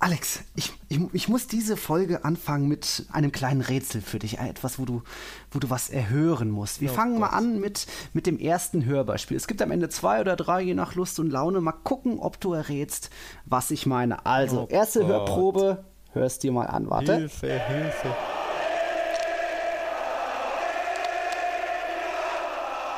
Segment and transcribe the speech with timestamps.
[0.00, 4.38] Alex, ich, ich, ich, muss diese Folge anfangen mit einem kleinen Rätsel für dich.
[4.38, 5.02] Etwas, wo du,
[5.50, 6.80] wo du was erhören musst.
[6.80, 7.32] Wir oh fangen Gott.
[7.32, 9.36] mal an mit, mit dem ersten Hörbeispiel.
[9.36, 11.60] Es gibt am Ende zwei oder drei, je nach Lust und Laune.
[11.60, 13.10] Mal gucken, ob du errätst,
[13.44, 14.24] was ich meine.
[14.24, 15.08] Also, oh erste Gott.
[15.08, 15.84] Hörprobe.
[16.12, 17.16] Hörst dir mal an, warte.
[17.16, 18.16] Hilfe, Hilfe.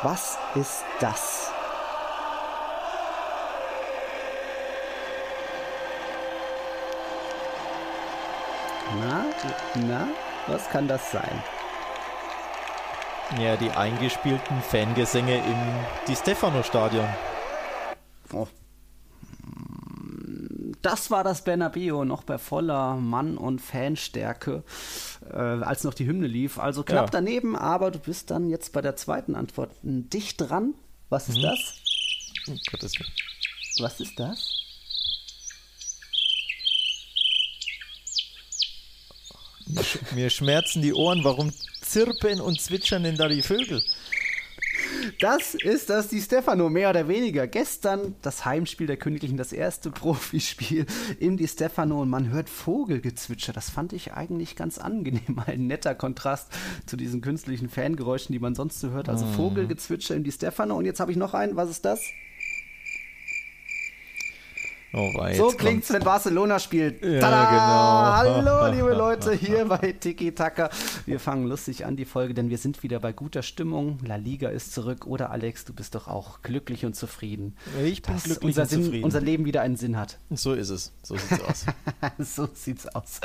[0.03, 1.50] Was ist das?
[9.75, 10.09] Na,
[10.47, 11.43] was kann das sein?
[13.39, 15.59] Ja, die eingespielten Fangesänge im
[16.09, 17.09] Di Stefano-Stadion.
[18.33, 18.49] Oh.
[20.83, 24.65] Das war das Bernabeo noch bei voller Mann- und Fanstärke,
[25.31, 26.59] äh, als noch die Hymne lief.
[26.59, 27.11] Also knapp ja.
[27.11, 30.75] daneben, aber du bist dann jetzt bei der zweiten Antwort dicht dran.
[31.09, 31.43] Was ist mhm.
[31.43, 31.75] das?
[32.49, 33.13] Oh, Gottes Willen.
[33.81, 34.60] Was ist das?
[40.15, 41.25] Mir schmerzen die Ohren.
[41.25, 43.83] Warum zirpen und zwitschern denn da die Vögel?
[45.19, 47.47] Das ist das die Stefano, mehr oder weniger.
[47.47, 50.87] Gestern das Heimspiel der Königlichen, das erste Profispiel
[51.19, 53.53] im Di Stefano und man hört Vogelgezwitscher.
[53.53, 55.43] Das fand ich eigentlich ganz angenehm.
[55.47, 56.49] Ein netter Kontrast
[56.87, 59.09] zu diesen künstlichen Fangeräuschen, die man sonst so hört.
[59.09, 59.35] Also mm.
[59.35, 60.77] Vogelgezwitscher im Di Stefano.
[60.77, 61.57] Und jetzt habe ich noch einen.
[61.57, 62.01] Was ist das?
[64.93, 67.05] Oh, wei, so klingt es, wenn Barcelona spielt.
[67.05, 68.23] Ja, Tada!
[68.25, 68.45] genau.
[68.45, 70.69] Hallo, liebe Leute, hier bei Tiki Taka.
[71.07, 74.01] Wir fangen lustig an, die Folge, denn wir sind wieder bei guter Stimmung.
[74.05, 75.07] La Liga ist zurück.
[75.07, 77.57] Oder Alex, du bist doch auch glücklich und zufrieden.
[77.85, 79.05] Ich bin glücklich unser und Sinn, zufrieden.
[79.05, 80.19] Unser Leben wieder einen Sinn hat.
[80.31, 80.93] So ist es.
[81.05, 81.67] So sieht's aus.
[82.19, 83.21] so sieht's aus.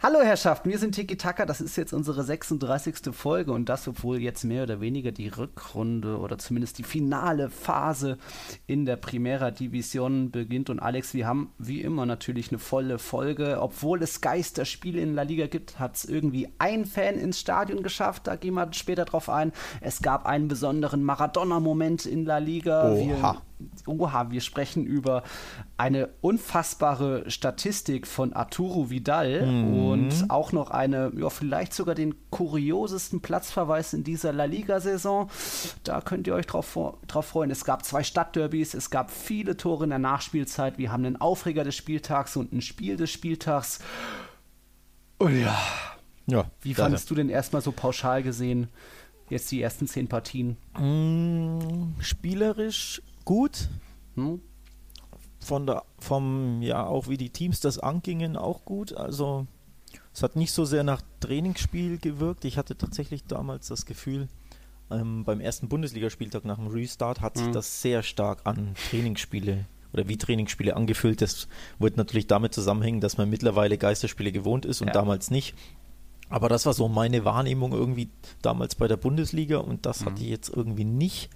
[0.00, 1.44] Hallo Herrschaften, wir sind Tiki Taka.
[1.44, 3.12] Das ist jetzt unsere 36.
[3.12, 8.16] Folge und das, obwohl jetzt mehr oder weniger die Rückrunde oder zumindest die finale Phase
[8.68, 10.70] in der Primera Division beginnt.
[10.70, 13.58] Und Alex, wir haben wie immer natürlich eine volle Folge.
[13.60, 18.28] Obwohl es Geisterspiele in La Liga gibt, hat es irgendwie ein Fan ins Stadion geschafft.
[18.28, 19.50] Da gehen wir später drauf ein.
[19.80, 22.92] Es gab einen besonderen Maradona-Moment in La Liga.
[22.92, 23.32] Oha.
[23.34, 23.47] Wir
[23.86, 25.22] Oha, wir sprechen über
[25.76, 29.74] eine unfassbare Statistik von Arturo Vidal mhm.
[29.74, 35.28] und auch noch eine, ja, vielleicht sogar den kuriosesten Platzverweis in dieser La Liga-Saison.
[35.84, 37.50] Da könnt ihr euch drauf, drauf freuen.
[37.50, 40.78] Es gab zwei Stadtderbys, es gab viele Tore in der Nachspielzeit.
[40.78, 43.80] Wir haben einen Aufreger des Spieltags und ein Spiel des Spieltags.
[45.18, 45.56] Und ja,
[46.26, 48.68] ja wie fandest du denn erstmal so pauschal gesehen?
[49.30, 50.56] Jetzt die ersten zehn Partien.
[50.78, 53.68] Mm, spielerisch gut.
[54.14, 54.40] Hm?
[55.38, 58.94] Von der, vom, ja, auch wie die Teams das angingen, auch gut.
[58.94, 59.46] Also,
[60.14, 62.46] es hat nicht so sehr nach Trainingsspiel gewirkt.
[62.46, 64.28] Ich hatte tatsächlich damals das Gefühl,
[64.90, 67.52] ähm, beim ersten Bundesligaspieltag nach dem Restart hat sich hm.
[67.52, 71.20] das sehr stark an Trainingsspiele oder wie Trainingsspiele angefühlt.
[71.20, 74.94] Das wird natürlich damit zusammenhängen, dass man mittlerweile Geisterspiele gewohnt ist und ja.
[74.94, 75.54] damals nicht.
[76.30, 78.08] Aber das war so meine Wahrnehmung irgendwie
[78.40, 80.06] damals bei der Bundesliga und das mhm.
[80.06, 81.28] hatte ich jetzt irgendwie nicht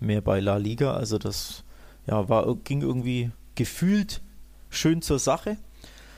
[0.00, 0.94] mehr bei La Liga.
[0.94, 1.64] Also das
[2.06, 4.20] ja, war, ging irgendwie gefühlt
[4.70, 5.56] schön zur Sache.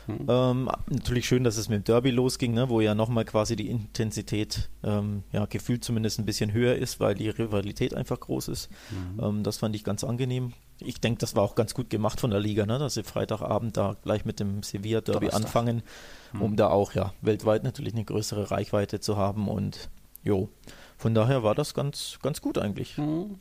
[0.06, 0.26] Mhm.
[0.28, 3.69] Ähm, natürlich schön, dass es mit dem Derby losging, ne, wo ja nochmal quasi die
[3.69, 8.70] Intensität ähm, ja, gefühlt zumindest ein bisschen höher ist, weil die Rivalität einfach groß ist.
[8.91, 9.20] Mhm.
[9.22, 10.53] Ähm, das fand ich ganz angenehm.
[10.78, 13.76] Ich denke, das war auch ganz gut gemacht von der Liga, ne, dass sie Freitagabend
[13.76, 15.82] da gleich mit dem Sevilla Derby anfangen,
[16.32, 16.42] mhm.
[16.42, 19.88] um da auch ja weltweit natürlich eine größere Reichweite zu haben und
[20.22, 20.48] jo.
[20.98, 22.96] Von daher war das ganz, ganz gut eigentlich.
[22.96, 23.36] Mhm.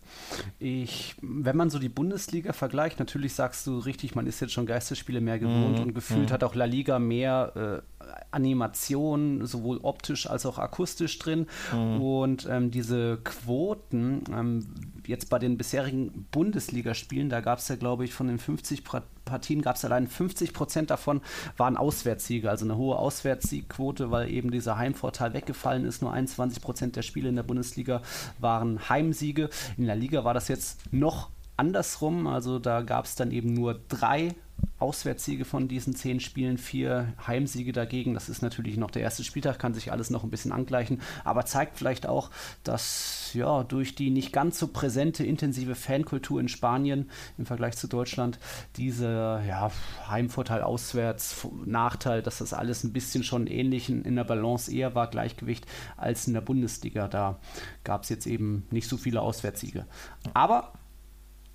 [0.59, 4.66] Ich, wenn man so die Bundesliga vergleicht, natürlich sagst du richtig, man ist jetzt schon
[4.66, 5.83] Geisterspiele mehr gewohnt mhm.
[5.83, 6.33] und gefühlt mhm.
[6.33, 11.47] hat auch La Liga mehr äh, Animation, sowohl optisch als auch akustisch drin.
[11.73, 12.01] Mhm.
[12.01, 14.67] Und ähm, diese Quoten, ähm,
[15.07, 18.83] jetzt bei den bisherigen Bundesligaspielen, da gab es ja, glaube ich, von den 50
[19.25, 21.22] Partien gab es allein 50 Prozent davon
[21.57, 26.01] waren Auswärtssiege, also eine hohe Auswärtssiegquote, weil eben dieser Heimvorteil weggefallen ist.
[26.01, 28.01] Nur 21 Prozent der Spiele in der Bundesliga
[28.39, 29.50] waren Heimsiege.
[29.77, 32.28] In der Liga war das jetzt noch andersrum.
[32.28, 34.36] Also da gab es dann eben nur drei
[34.78, 38.13] Auswärtssiege von diesen zehn Spielen, vier Heimsiege dagegen.
[38.13, 41.46] Das ist natürlich noch der erste Spieltag, kann sich alles noch ein bisschen angleichen, aber
[41.46, 42.30] zeigt vielleicht auch,
[42.63, 47.88] dass ja durch die nicht ganz so präsente, intensive Fankultur in Spanien im Vergleich zu
[47.88, 48.38] Deutschland
[48.75, 49.72] diese ja,
[50.10, 55.10] Heimvorteil, Auswärts, Nachteil, dass das alles ein bisschen schon ähnlich in der Balance eher war,
[55.10, 55.66] Gleichgewicht,
[55.96, 57.07] als in der Bundesliga.
[57.07, 57.40] Da
[57.86, 59.86] gab es jetzt eben nicht so viele Auswärtssiege.
[60.34, 60.74] Aber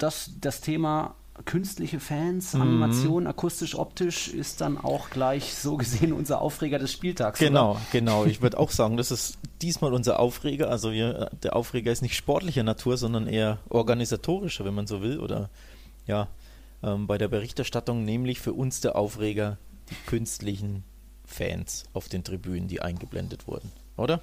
[0.03, 1.15] das, das Thema
[1.45, 2.63] künstliche Fans, mhm.
[2.63, 7.39] Animation, akustisch, optisch ist dann auch gleich so gesehen unser Aufreger des Spieltags.
[7.39, 7.81] Genau, oder?
[7.93, 8.25] genau.
[8.25, 10.71] Ich würde auch sagen, das ist diesmal unser Aufreger.
[10.71, 15.19] Also wir, der Aufreger ist nicht sportlicher Natur, sondern eher organisatorischer, wenn man so will.
[15.19, 15.51] Oder
[16.07, 16.29] ja,
[16.83, 19.59] ähm, bei der Berichterstattung, nämlich für uns der Aufreger
[19.91, 20.85] die künstlichen
[21.25, 24.21] Fans auf den Tribünen, die eingeblendet wurden, oder?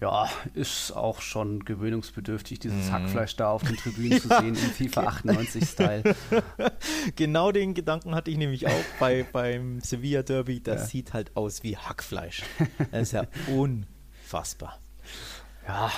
[0.00, 2.92] Ja, ist auch schon gewöhnungsbedürftig, dieses mm.
[2.92, 6.14] Hackfleisch da auf den Tribünen zu sehen im FIFA 98-Style.
[7.16, 10.60] Genau den Gedanken hatte ich nämlich auch bei, beim Sevilla Derby.
[10.60, 10.86] Das ja.
[10.86, 12.42] sieht halt aus wie Hackfleisch.
[12.90, 14.78] Das ist ja unfassbar.
[15.66, 15.90] Ja,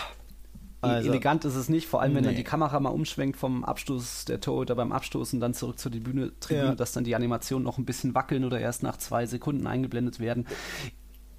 [0.84, 2.28] also, elegant ist es nicht, vor allem wenn nee.
[2.28, 6.32] dann die Kamera mal umschwenkt vom Abstoß der Torhüter beim Abstoßen dann zurück zur Tribüne,
[6.50, 6.74] ja.
[6.74, 10.46] dass dann die Animationen noch ein bisschen wackeln oder erst nach zwei Sekunden eingeblendet werden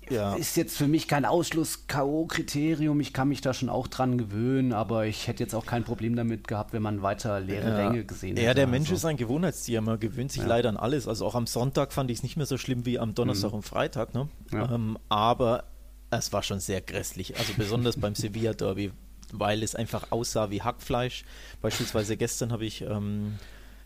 [0.09, 0.35] ja.
[0.35, 2.99] ist jetzt für mich kein Ausschluss-K.O.-Kriterium.
[2.99, 6.15] Ich kann mich da schon auch dran gewöhnen, aber ich hätte jetzt auch kein Problem
[6.15, 7.75] damit gehabt, wenn man weiter leere ja.
[7.75, 8.45] Ränge gesehen hätte.
[8.45, 8.95] Ja, der Mensch also.
[8.95, 9.81] ist ein Gewohnheitstier.
[9.81, 10.47] Man gewöhnt sich ja.
[10.47, 11.07] leider an alles.
[11.07, 13.57] Also auch am Sonntag fand ich es nicht mehr so schlimm wie am Donnerstag mhm.
[13.57, 14.13] und Freitag.
[14.13, 14.29] Ne?
[14.51, 15.65] Ähm, aber
[16.09, 17.37] es war schon sehr grässlich.
[17.37, 18.91] Also besonders beim Sevilla Derby,
[19.31, 21.25] weil es einfach aussah wie Hackfleisch.
[21.61, 22.81] Beispielsweise gestern habe ich.
[22.81, 23.33] Ähm,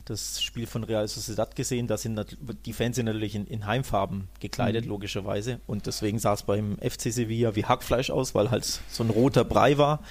[0.09, 1.87] das Spiel von Real Sociedad gesehen.
[1.87, 4.91] Da sind die Fans sind natürlich in, in Heimfarben gekleidet, mhm.
[4.91, 5.59] logischerweise.
[5.67, 9.43] Und deswegen sah es beim FC Sevilla wie Hackfleisch aus, weil halt so ein roter
[9.43, 10.01] Brei war.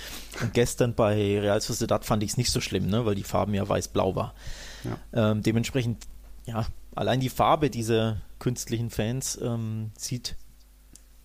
[0.41, 3.05] Und gestern bei Real Sociedad fand ich es nicht so schlimm, ne?
[3.05, 4.35] weil die Farben ja weiß-blau war.
[4.85, 5.31] Ja.
[5.31, 6.06] Ähm, dementsprechend,
[6.47, 10.37] ja, allein die Farbe dieser künstlichen Fans ähm, sieht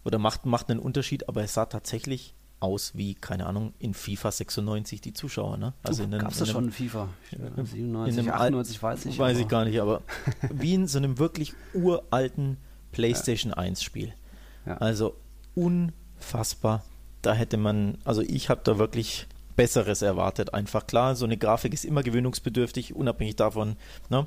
[0.04, 4.32] oder macht, macht einen Unterschied, aber es sah tatsächlich aus wie, keine Ahnung, in FIFA
[4.32, 5.58] 96 die Zuschauer.
[5.58, 5.74] Ne?
[5.84, 7.10] Also Gab es das schon in FIFA?
[7.30, 9.20] 97, in 98 weiß ich.
[9.20, 10.02] Weiß ich gar nicht, aber
[10.50, 12.58] wie in so einem wirklich uralten
[12.94, 13.58] PlayStation ja.
[13.58, 14.14] 1 Spiel.
[14.66, 14.78] Ja.
[14.78, 15.16] Also
[15.56, 16.84] unfassbar.
[17.22, 19.28] Da hätte man, also ich habe da wirklich
[19.58, 20.54] Besseres erwartet.
[20.54, 23.76] Einfach klar, so eine Grafik ist immer gewöhnungsbedürftig, unabhängig davon,
[24.10, 24.26] ne,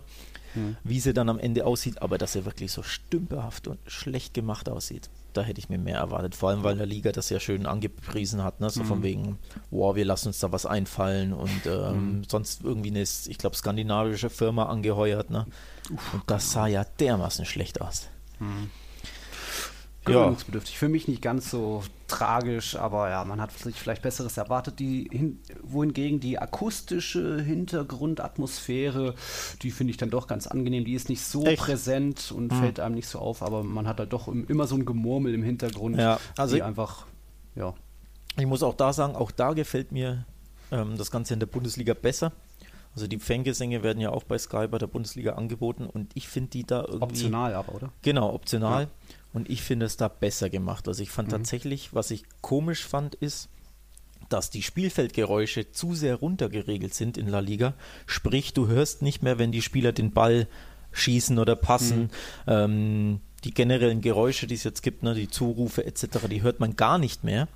[0.53, 0.77] hm.
[0.85, 4.69] wie sie dann am Ende aussieht, aber dass sie wirklich so stümperhaft und schlecht gemacht
[4.69, 6.35] aussieht da hätte ich mir mehr erwartet.
[6.35, 8.71] Vor allem, weil der Liga das ja schön angepriesen hat, ne?
[8.71, 8.87] so mhm.
[8.87, 9.39] von wegen,
[9.71, 12.25] wow, wir lassen uns da was einfallen und ähm, mhm.
[12.29, 15.31] sonst irgendwie eine, ich glaube, skandinavische Firma angeheuert.
[15.31, 15.47] Ne?
[15.93, 18.09] Uff, und das sah ja dermaßen schlecht aus.
[18.39, 18.71] Mhm
[20.07, 20.75] gewöhnungsbedürftig.
[20.75, 20.79] Ja.
[20.79, 24.79] Für mich nicht ganz so tragisch, aber ja, man hat sich vielleicht Besseres erwartet.
[24.79, 29.15] Die hin, wohingegen die akustische Hintergrundatmosphäre,
[29.63, 30.85] die finde ich dann doch ganz angenehm.
[30.85, 31.63] Die ist nicht so Echt?
[31.63, 32.57] präsent und mhm.
[32.57, 35.43] fällt einem nicht so auf, aber man hat da doch immer so ein Gemurmel im
[35.43, 37.07] Hintergrund, ja, also die einfach,
[37.55, 37.75] ja.
[38.39, 40.27] Ich muss auch da sagen, auch da gefällt mir
[40.71, 42.33] ähm, das Ganze in der Bundesliga besser.
[42.97, 46.49] Also die Fangesänge werden ja auch bei Sky bei der Bundesliga angeboten und ich finde
[46.51, 47.03] die da irgendwie.
[47.03, 47.93] Optional aber, oder?
[48.01, 48.85] Genau, optional.
[48.85, 48.91] Ja.
[49.35, 50.89] Und ich finde es da besser gemacht.
[50.89, 51.33] Also ich fand mhm.
[51.33, 53.51] tatsächlich, was ich komisch fand, ist,
[54.31, 57.75] dass die Spielfeldgeräusche zu sehr runtergeregelt sind in La Liga.
[58.07, 60.49] Sprich, du hörst nicht mehr, wenn die Spieler den Ball
[60.93, 62.05] schießen oder passen.
[62.05, 62.09] Mhm.
[62.47, 66.75] Ähm, die generellen Geräusche, die es jetzt gibt, ne, die Zurufe etc., die hört man
[66.77, 67.47] gar nicht mehr.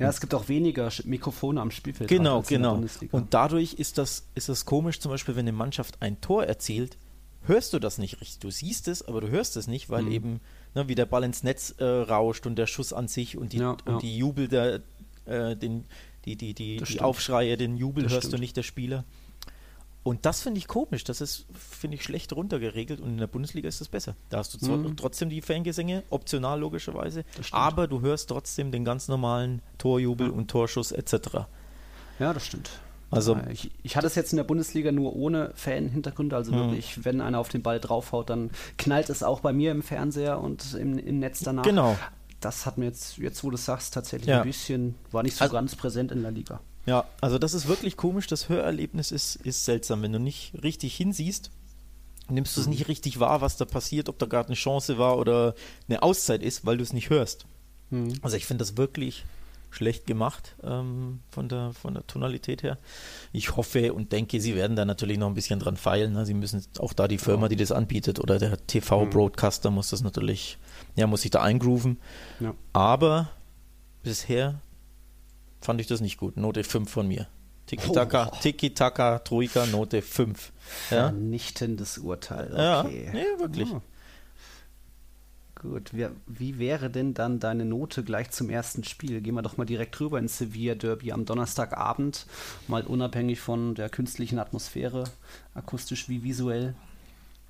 [0.00, 2.08] Ja, es gibt auch weniger Mikrofone am Spielfeld.
[2.08, 2.82] Genau, genau.
[3.10, 6.96] Und dadurch ist das, ist das komisch, zum Beispiel, wenn eine Mannschaft ein Tor erzielt,
[7.42, 8.38] hörst du das nicht richtig.
[8.38, 10.12] Du siehst es, aber du hörst es nicht, weil mhm.
[10.12, 10.40] eben
[10.74, 13.58] ne, wie der Ball ins Netz äh, rauscht und der Schuss an sich und die,
[13.58, 13.98] ja, und ja.
[13.98, 14.80] die Jubel der,
[15.26, 15.84] äh, den,
[16.24, 18.38] die, die, die, die Aufschreie, den Jubel das hörst stimmt.
[18.38, 19.04] du nicht der Spieler.
[20.02, 21.04] Und das finde ich komisch.
[21.04, 24.16] Das ist, finde ich, schlecht runtergeregelt und in der Bundesliga ist das besser.
[24.30, 24.96] Da hast du mhm.
[24.96, 30.32] trotzdem die Fangesänge, optional logischerweise, aber du hörst trotzdem den ganz normalen Torjubel ja.
[30.32, 31.46] und Torschuss etc.
[32.18, 32.70] Ja, das stimmt.
[33.10, 36.58] Also ich, ich, hatte es jetzt in der Bundesliga nur ohne Fan-Hintergründe, also mhm.
[36.58, 40.40] wirklich, wenn einer auf den Ball draufhaut, dann knallt es auch bei mir im Fernseher
[40.40, 41.64] und im, im Netz danach.
[41.64, 41.98] Genau.
[42.38, 44.40] Das hat mir jetzt, jetzt wo du es sagst, tatsächlich ja.
[44.40, 46.60] ein bisschen, war nicht so also, ganz präsent in der Liga.
[46.86, 48.26] Ja, also das ist wirklich komisch.
[48.26, 50.02] Das Hörerlebnis ist, ist seltsam.
[50.02, 51.50] Wenn du nicht richtig hinsiehst,
[52.28, 52.72] nimmst du es mhm.
[52.72, 55.54] nicht richtig wahr, was da passiert, ob da gerade eine Chance war oder
[55.88, 57.46] eine Auszeit ist, weil du es nicht hörst.
[57.90, 58.14] Mhm.
[58.22, 59.24] Also ich finde das wirklich
[59.70, 62.78] schlecht gemacht ähm, von, der, von der Tonalität her.
[63.32, 66.12] Ich hoffe und denke, sie werden da natürlich noch ein bisschen dran feilen.
[66.12, 66.26] Ne?
[66.26, 70.58] Sie müssen auch da die Firma, die das anbietet, oder der TV-Broadcaster muss das natürlich,
[70.96, 71.98] ja, muss sich da eingrooven.
[72.40, 72.54] Ja.
[72.72, 73.30] Aber
[74.02, 74.60] bisher
[75.60, 76.36] fand ich das nicht gut.
[76.36, 77.26] Note 5 von mir.
[77.66, 78.36] Tiki-Taka, oh.
[78.40, 80.52] Tiki-Taka, Troika, Note 5.
[80.90, 81.08] Ja?
[81.08, 82.48] Vernichtendes Urteil.
[82.52, 83.04] Okay.
[83.06, 83.68] Ja, nee, wirklich.
[83.72, 83.80] Oh.
[85.54, 89.20] Gut, wie, wie, wäre denn dann deine Note gleich zum ersten Spiel?
[89.20, 92.26] Gehen wir doch mal direkt rüber ins Sevilla Derby am Donnerstagabend,
[92.66, 95.04] mal unabhängig von der künstlichen Atmosphäre,
[95.54, 96.74] akustisch wie visuell.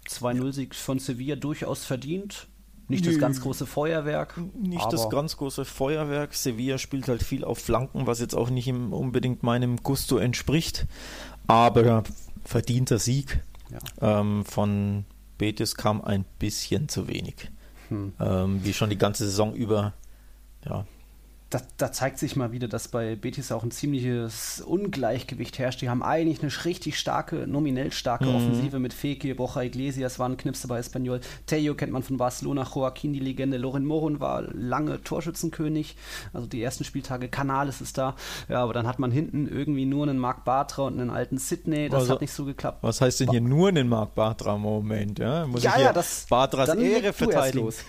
[0.08, 2.48] 2-0-Sieg von Sevilla durchaus verdient.
[2.90, 4.40] Nicht das ganz große Feuerwerk.
[4.54, 6.34] Nicht das ganz große Feuerwerk.
[6.34, 10.86] Sevilla spielt halt viel auf Flanken, was jetzt auch nicht unbedingt meinem Gusto entspricht.
[11.46, 12.02] Aber
[12.44, 13.42] verdienter Sieg.
[13.70, 14.20] Ja.
[14.20, 15.04] Ähm, von
[15.38, 17.50] Betis kam ein bisschen zu wenig.
[17.88, 18.12] Hm.
[18.20, 19.94] Ähm, wie schon die ganze Saison über.
[20.64, 20.84] Ja,
[21.50, 25.82] da, da, zeigt sich mal wieder, dass bei Betis auch ein ziemliches Ungleichgewicht herrscht.
[25.82, 28.36] Die haben eigentlich eine richtig starke, nominell starke mhm.
[28.36, 33.12] Offensive mit Feke, Bocha Iglesias waren Knipse bei Espanyol, Teo kennt man von Barcelona, Joaquin
[33.12, 35.96] die Legende, Loren Moron war lange Torschützenkönig,
[36.32, 38.14] also die ersten Spieltage, Canales ist da,
[38.48, 41.88] ja, aber dann hat man hinten irgendwie nur einen Marc Bartra und einen alten Sydney,
[41.88, 42.78] das also, hat nicht so geklappt.
[42.82, 45.46] Was heißt denn hier nur einen Marc Bartra Moment, ja?
[45.46, 47.72] Muss ja, ich ja, das Bartras Ehre verteidigen?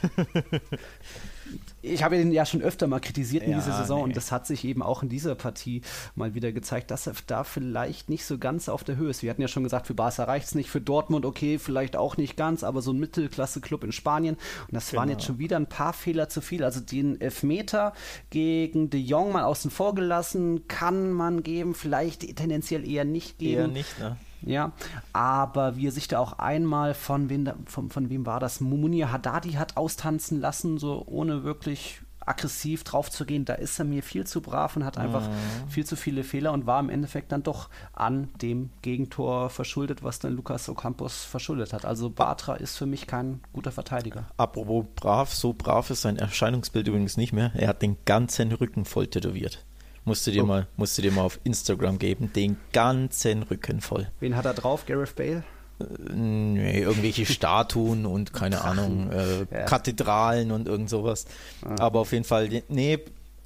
[1.82, 4.04] ich habe ihn ja schon öfter mal kritisiert in ja, dieser Saison nee.
[4.06, 5.82] und das hat sich eben auch in dieser Partie
[6.16, 9.24] mal wieder gezeigt, dass er da vielleicht nicht so ganz auf der Höhe ist.
[9.24, 12.18] Wir hatten ja schon gesagt, für Barca reicht es nicht, für Dortmund okay, vielleicht auch
[12.18, 15.02] nicht ganz, aber so ein Mittelklasse-Club in Spanien und das genau.
[15.02, 16.64] waren jetzt schon wieder ein paar Fehler zu viel.
[16.64, 17.94] Also den Elfmeter
[18.30, 23.62] gegen De Jong mal außen vor gelassen, kann man geben, vielleicht tendenziell eher nicht geben.
[23.62, 24.18] Eher nicht, ne?
[24.44, 24.72] Ja,
[25.14, 28.60] aber wie er sich da auch einmal von wem, von, von wem war das?
[28.60, 33.86] Munir Haddadi hat austanzen lassen, so ohne wirklich aggressiv drauf zu gehen, da ist er
[33.86, 35.70] mir viel zu brav und hat einfach mhm.
[35.70, 40.20] viel zu viele Fehler und war im Endeffekt dann doch an dem Gegentor verschuldet, was
[40.20, 41.86] dann Lukas Ocampos verschuldet hat.
[41.86, 44.28] Also Bartra ist für mich kein guter Verteidiger.
[44.38, 47.52] Apropos brav, so brav ist sein Erscheinungsbild übrigens nicht mehr.
[47.56, 49.66] Er hat den ganzen Rücken voll tätowiert.
[50.04, 50.48] Musst du dir, oh.
[50.48, 52.34] mal, musst du dir mal auf Instagram geben.
[52.34, 54.08] Den ganzen Rücken voll.
[54.20, 54.86] Wen hat er drauf?
[54.86, 55.44] Gareth Bale?
[55.80, 58.62] Äh, nee, irgendwelche Statuen und keine.
[58.64, 59.66] Ahnung, äh, ja.
[59.66, 61.26] Kathedralen und irgend sowas.
[61.64, 61.76] Ah.
[61.80, 63.00] Aber auf jeden Fall, nee,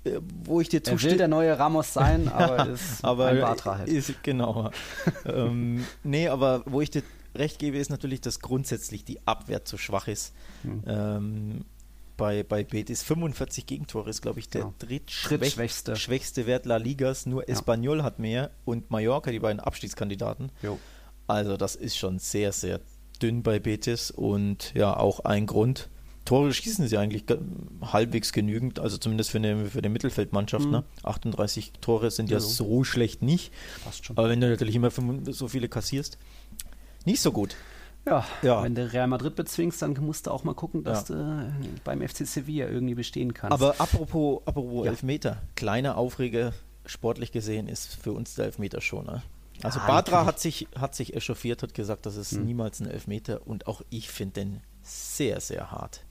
[0.05, 1.09] äh, wo ich dir zustimme.
[1.09, 3.89] Er will der neue Ramos sein, aber ist aber ein Bartra halt.
[3.89, 4.71] Ist, genau.
[5.25, 7.03] ähm, nee, aber wo ich dir
[7.35, 10.33] recht gebe, ist natürlich, dass grundsätzlich die Abwehr zu schwach ist.
[10.61, 10.83] Hm.
[10.87, 11.65] Ähm,
[12.17, 14.73] bei, bei Betis 45 Gegentore ist, glaube ich, der ja.
[14.79, 17.25] drittschwächste schwächste Wert La Ligas.
[17.25, 20.51] Nur Espanyol hat mehr und Mallorca, die beiden Abstiegskandidaten.
[20.61, 20.79] Jo.
[21.27, 22.79] Also das ist schon sehr, sehr
[23.21, 25.89] dünn bei Betis und ja, auch ein Grund.
[26.25, 27.25] Tore schießen sie eigentlich
[27.81, 30.65] halbwegs genügend, also zumindest für eine, für eine Mittelfeldmannschaft.
[30.65, 30.71] Mhm.
[30.71, 30.83] Ne?
[31.03, 33.51] 38 Tore sind ja, ja so schlecht nicht.
[33.83, 34.17] Passt schon.
[34.17, 36.17] Aber wenn du natürlich immer so viele kassierst,
[37.05, 37.55] nicht so gut.
[38.05, 41.15] Ja, ja, wenn du Real Madrid bezwingst, dann musst du auch mal gucken, dass ja.
[41.15, 43.53] du beim FC Sevilla irgendwie bestehen kannst.
[43.53, 44.91] Aber apropos, apropos ja.
[44.91, 46.53] Elfmeter, kleiner Aufreger
[46.85, 49.05] sportlich gesehen ist für uns der Elfmeter schon.
[49.05, 49.23] Ne?
[49.63, 52.45] Also ja, Badra hat sich, hat sich echauffiert, hat gesagt, das ist hm.
[52.45, 56.05] niemals ein Elfmeter und auch ich finde den sehr, sehr hart.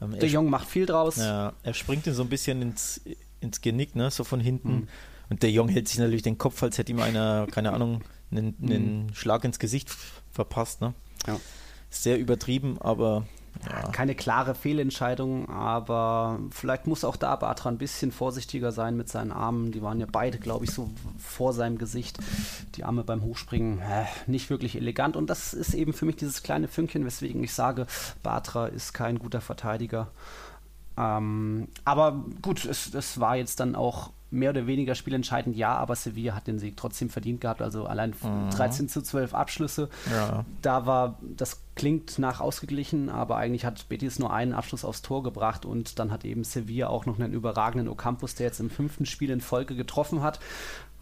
[0.00, 1.16] Ähm, der Jung macht viel draus.
[1.16, 3.00] Ja, er springt ihn so ein bisschen ins,
[3.40, 4.68] ins Genick, ne, so von hinten.
[4.68, 4.88] Hm.
[5.30, 8.56] Und der Jung hält sich natürlich den Kopf, als hätte ihm einer, keine Ahnung, einen,
[8.62, 9.14] einen hm.
[9.14, 9.90] Schlag ins Gesicht
[10.30, 10.80] verpasst.
[10.80, 10.94] Ne?
[11.26, 11.38] Ja.
[11.90, 13.24] Sehr übertrieben, aber
[13.66, 13.90] ja.
[13.90, 19.32] Keine klare Fehlentscheidung, aber vielleicht muss auch da Batra ein bisschen vorsichtiger sein mit seinen
[19.32, 19.72] Armen.
[19.72, 22.18] Die waren ja beide, glaube ich, so vor seinem Gesicht.
[22.76, 25.16] Die Arme beim Hochspringen äh, nicht wirklich elegant.
[25.16, 27.86] Und das ist eben für mich dieses kleine Fünkchen, weswegen ich sage,
[28.22, 30.08] Batra ist kein guter Verteidiger.
[30.96, 35.96] Ähm, aber gut, es, es war jetzt dann auch mehr oder weniger spielentscheidend, ja, aber
[35.96, 37.62] Sevilla hat den Sieg trotzdem verdient gehabt.
[37.62, 38.50] Also allein mhm.
[38.50, 39.88] 13 zu 12 Abschlüsse.
[40.10, 40.44] Ja.
[40.62, 45.22] Da war, das klingt nach ausgeglichen, aber eigentlich hat Betis nur einen Abschluss aufs Tor
[45.22, 49.06] gebracht und dann hat eben Sevilla auch noch einen überragenden Ocampus, der jetzt im fünften
[49.06, 50.40] Spiel in Folge getroffen hat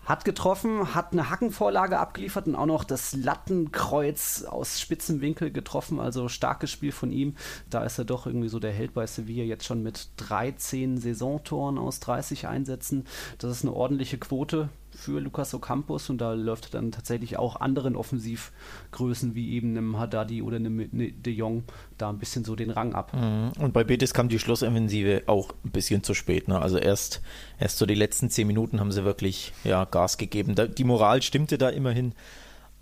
[0.07, 6.01] hat getroffen, hat eine Hackenvorlage abgeliefert und auch noch das Lattenkreuz aus spitzem Winkel getroffen.
[6.01, 7.35] Also starkes Spiel von ihm.
[7.69, 11.77] Da ist er doch irgendwie so der Held bei Sevilla jetzt schon mit 13 Saisontoren
[11.77, 13.05] aus 30 Einsätzen.
[13.39, 17.97] Das ist eine ordentliche Quote für Lucas Ocampos und da läuft dann tatsächlich auch anderen
[17.97, 21.65] Offensivgrößen wie eben einem Haddadi oder einem De Jong
[21.99, 23.13] da ein bisschen so den Rang ab.
[23.15, 23.53] Mhm.
[23.59, 26.49] Und bei Betis kam die Schlussoffensive auch ein bisschen zu spät.
[26.49, 26.61] Ne?
[26.61, 27.21] Also erst,
[27.59, 30.55] erst so die letzten zehn Minuten haben sie wirklich ja, Gas gegeben.
[30.55, 32.13] Da, die Moral stimmte da immerhin,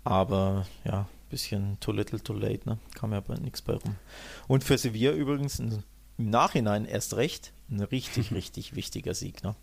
[0.03, 2.77] aber ja, ein bisschen too little too late, ne?
[2.95, 3.95] kam ja nichts bei rum.
[4.47, 5.83] Und für Sevilla übrigens im
[6.17, 9.43] Nachhinein erst recht ein richtig, richtig wichtiger Sieg.
[9.43, 9.55] Ne?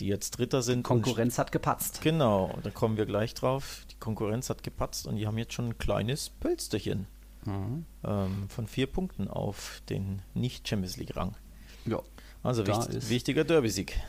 [0.00, 0.82] Die jetzt Dritter sind.
[0.82, 2.00] Konkurrenz hat gepatzt.
[2.02, 3.84] Genau, da kommen wir gleich drauf.
[3.90, 7.06] Die Konkurrenz hat gepatzt und die haben jetzt schon ein kleines Pölsterchen
[7.44, 7.84] mhm.
[8.02, 11.36] ähm, von vier Punkten auf den Nicht-Champions League-Rang.
[11.84, 12.00] Ja.
[12.42, 14.00] Also wichtig, wichtiger Derby-Sieg.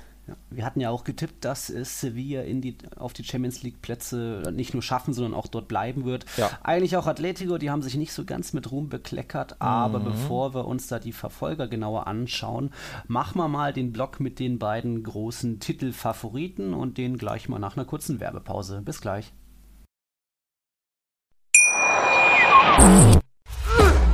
[0.50, 4.52] Wir hatten ja auch getippt, dass es Sevilla in die, auf die Champions League Plätze
[4.54, 6.26] nicht nur schaffen, sondern auch dort bleiben wird.
[6.38, 6.50] Ja.
[6.64, 10.06] Eigentlich auch Atletico, die haben sich nicht so ganz mit Ruhm bekleckert, aber mhm.
[10.06, 12.72] bevor wir uns da die Verfolger genauer anschauen,
[13.08, 17.78] machen wir mal den Block mit den beiden großen Titelfavoriten und den gleich mal nach
[17.78, 18.82] einer kurzen Werbepause.
[18.82, 19.34] Bis gleich.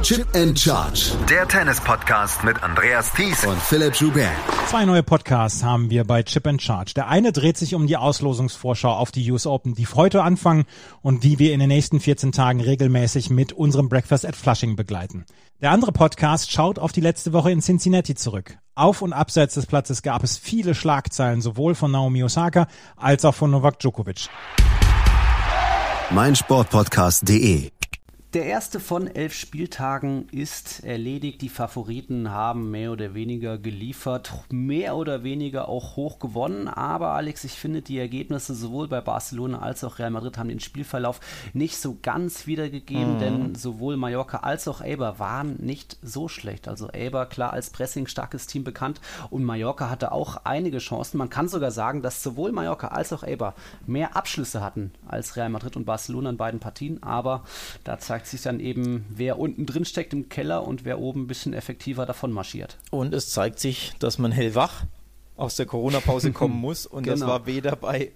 [0.08, 1.12] Chip and Charge.
[1.30, 4.32] Der Tennis-Podcast mit Andreas Thies und Philipp Joubert.
[4.70, 6.94] Zwei neue Podcasts haben wir bei Chip and Charge.
[6.96, 10.64] Der eine dreht sich um die Auslosungsvorschau auf die US Open, die heute anfangen
[11.02, 15.26] und wie wir in den nächsten 14 Tagen regelmäßig mit unserem Breakfast at Flushing begleiten.
[15.60, 18.60] Der andere Podcast schaut auf die letzte Woche in Cincinnati zurück.
[18.76, 23.36] Auf und abseits des Platzes gab es viele Schlagzeilen, sowohl von Naomi Osaka als auch
[23.36, 24.30] von Novak Djokovic.
[26.12, 27.72] Mein Sportpodcast.de
[28.38, 31.42] der erste von elf Spieltagen ist erledigt.
[31.42, 36.68] Die Favoriten haben mehr oder weniger geliefert, mehr oder weniger auch hoch gewonnen.
[36.68, 40.60] Aber Alex, ich finde, die Ergebnisse sowohl bei Barcelona als auch Real Madrid haben den
[40.60, 41.20] Spielverlauf
[41.54, 43.20] nicht so ganz wiedergegeben, mhm.
[43.20, 46.68] denn sowohl Mallorca als auch Eber waren nicht so schlecht.
[46.68, 49.02] Also Eber klar als pressingstarkes Team bekannt
[49.32, 51.18] und Mallorca hatte auch einige Chancen.
[51.18, 53.56] Man kann sogar sagen, dass sowohl Mallorca als auch Eber
[53.88, 57.02] mehr Abschlüsse hatten als Real Madrid und Barcelona in beiden Partien.
[57.02, 57.44] Aber
[57.84, 61.24] da zeigt zeigt sich dann eben, wer unten drin steckt im Keller und wer oben
[61.24, 62.78] ein bisschen effektiver davon marschiert.
[62.92, 64.84] Und es zeigt sich, dass man hellwach
[65.38, 66.86] aus der Corona-Pause kommen muss.
[66.86, 67.16] Und genau.
[67.16, 68.12] das war weder bei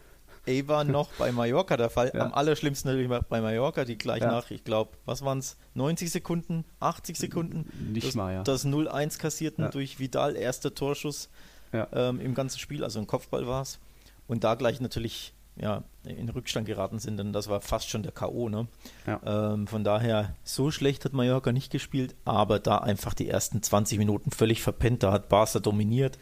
[0.47, 2.11] Ava noch bei Mallorca der Fall.
[2.13, 2.25] Ja.
[2.25, 4.31] Am allerschlimmsten natürlich bei Mallorca, die gleich ja.
[4.31, 7.71] nach, ich glaube, was waren es, 90 Sekunden, 80 Sekunden?
[7.93, 8.43] Nicht das, mal, ja.
[8.43, 9.69] Das 0-1 kassierten ja.
[9.69, 11.29] durch Vidal, erster Torschuss
[11.71, 13.79] ähm, im ganzen Spiel, also ein Kopfball war es.
[14.27, 18.11] Und da gleich natürlich ja, in Rückstand geraten sind, denn das war fast schon der
[18.11, 18.49] K.O.
[18.49, 18.67] Ne?
[19.05, 19.53] Ja.
[19.53, 23.99] Ähm, von daher, so schlecht hat Mallorca nicht gespielt, aber da einfach die ersten 20
[23.99, 25.03] Minuten völlig verpennt.
[25.03, 26.17] Da hat Barca dominiert.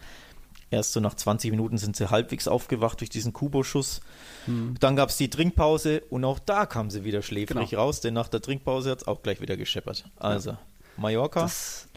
[0.72, 4.02] Erst so nach 20 Minuten sind sie halbwegs aufgewacht durch diesen Kubo-Schuss.
[4.46, 4.76] Hm.
[4.80, 7.82] Dann gab es die Trinkpause und auch da kamen sie wieder schläfrig genau.
[7.82, 10.06] raus, denn nach der Trinkpause hat es auch gleich wieder gescheppert.
[10.18, 10.58] Also,
[10.96, 11.42] Mallorca.
[11.42, 11.89] Das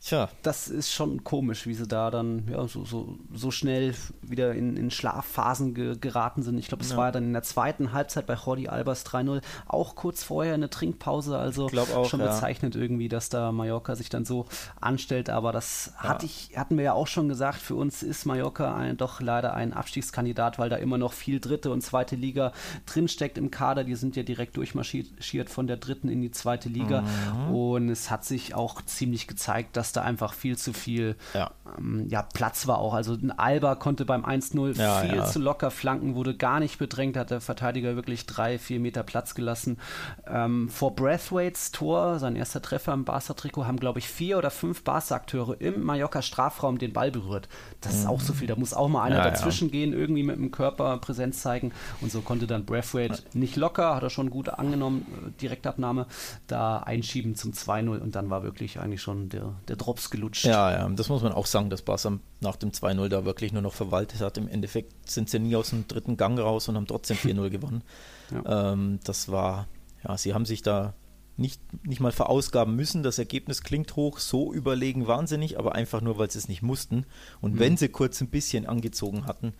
[0.00, 0.28] Tja.
[0.42, 4.76] Das ist schon komisch, wie sie da dann ja, so, so, so schnell wieder in,
[4.76, 6.56] in Schlafphasen ge geraten sind.
[6.56, 6.96] Ich glaube, es ja.
[6.96, 10.70] war ja dann in der zweiten Halbzeit bei Jordi Albers 3-0 auch kurz vorher eine
[10.70, 11.36] Trinkpause.
[11.36, 12.26] Also auch, schon ja.
[12.26, 14.46] bezeichnet irgendwie, dass da Mallorca sich dann so
[14.80, 15.30] anstellt.
[15.30, 18.96] Aber das hatte ich, hatten wir ja auch schon gesagt, für uns ist Mallorca ein,
[18.96, 22.52] doch leider ein Abstiegskandidat, weil da immer noch viel dritte und zweite Liga
[22.86, 23.82] drinsteckt im Kader.
[23.82, 27.02] Die sind ja direkt durchmarschiert von der dritten in die zweite Liga.
[27.02, 27.54] Mhm.
[27.54, 31.50] Und es hat sich auch ziemlich gezeigt, dass dass da einfach viel zu viel ja.
[31.78, 32.94] Ähm, ja Platz war auch.
[32.94, 37.16] Also ein Alba konnte beim 1-0 ja, viel zu locker flanken, wurde gar nicht bedrängt,
[37.16, 39.78] hat der Verteidiger wirklich drei, vier Meter Platz gelassen.
[40.26, 44.84] Ähm, vor Brathwaite's Tor, sein erster Treffer im Barca-Trikot, haben, glaube ich, vier oder fünf
[44.84, 47.48] Barca-Akteure im Mallorca-Strafraum den Ball berührt.
[47.80, 48.10] Das ist mhm.
[48.10, 48.46] auch so viel.
[48.46, 51.72] Da muss auch mal einer dazwischen gehen, irgendwie mit dem Körper Präsenz zeigen.
[52.00, 56.06] Und so konnte dann Brathwaite nicht locker, hat er schon gut angenommen, äh, Direktabnahme,
[56.46, 60.44] da einschieben zum 2-0 und dann war wirklich eigentlich schon der, der Drops gelutscht.
[60.44, 63.62] Ja, ja, das muss man auch sagen, dass Barca nach dem 2-0 da wirklich nur
[63.62, 64.36] noch verwaltet hat.
[64.36, 67.82] Im Endeffekt sind sie nie aus dem dritten Gang raus und haben trotzdem 4-0 gewonnen.
[68.30, 68.72] Ja.
[68.72, 69.68] Ähm, das war,
[70.06, 70.94] ja, sie haben sich da
[71.38, 73.02] nicht, nicht mal verausgaben müssen.
[73.02, 77.06] Das Ergebnis klingt hoch, so überlegen wahnsinnig, aber einfach nur, weil sie es nicht mussten.
[77.40, 77.58] Und mhm.
[77.60, 79.54] wenn sie kurz ein bisschen angezogen hatten,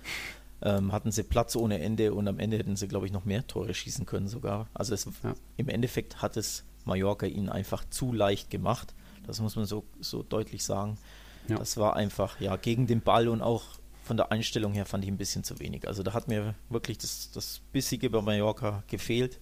[0.61, 3.47] ähm, hatten sie Platz ohne Ende und am Ende hätten sie, glaube ich, noch mehr
[3.47, 4.69] Tore schießen können sogar.
[4.75, 5.35] Also es, ja.
[5.57, 8.95] im Endeffekt hat es Mallorca ihnen einfach zu leicht gemacht.
[9.29, 10.99] Das muss man so, so deutlich sagen.
[11.49, 11.57] Ja.
[11.59, 13.63] Das war einfach, ja, gegen den Ball und auch
[14.03, 15.87] von der Einstellung her fand ich ein bisschen zu wenig.
[15.87, 19.39] Also da hat mir wirklich das, das Bissige bei Mallorca gefehlt.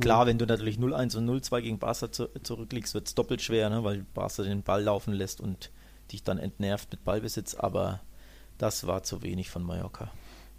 [0.00, 0.28] Klar, mhm.
[0.28, 3.82] wenn du natürlich 0-1 und 0-2 gegen Barca zu, zurückliegst, wird es doppelt schwer, ne?
[3.82, 5.70] weil Barca den Ball laufen lässt und
[6.12, 8.00] dich dann entnervt mit Ballbesitz, aber
[8.58, 10.10] das war zu wenig von Mallorca.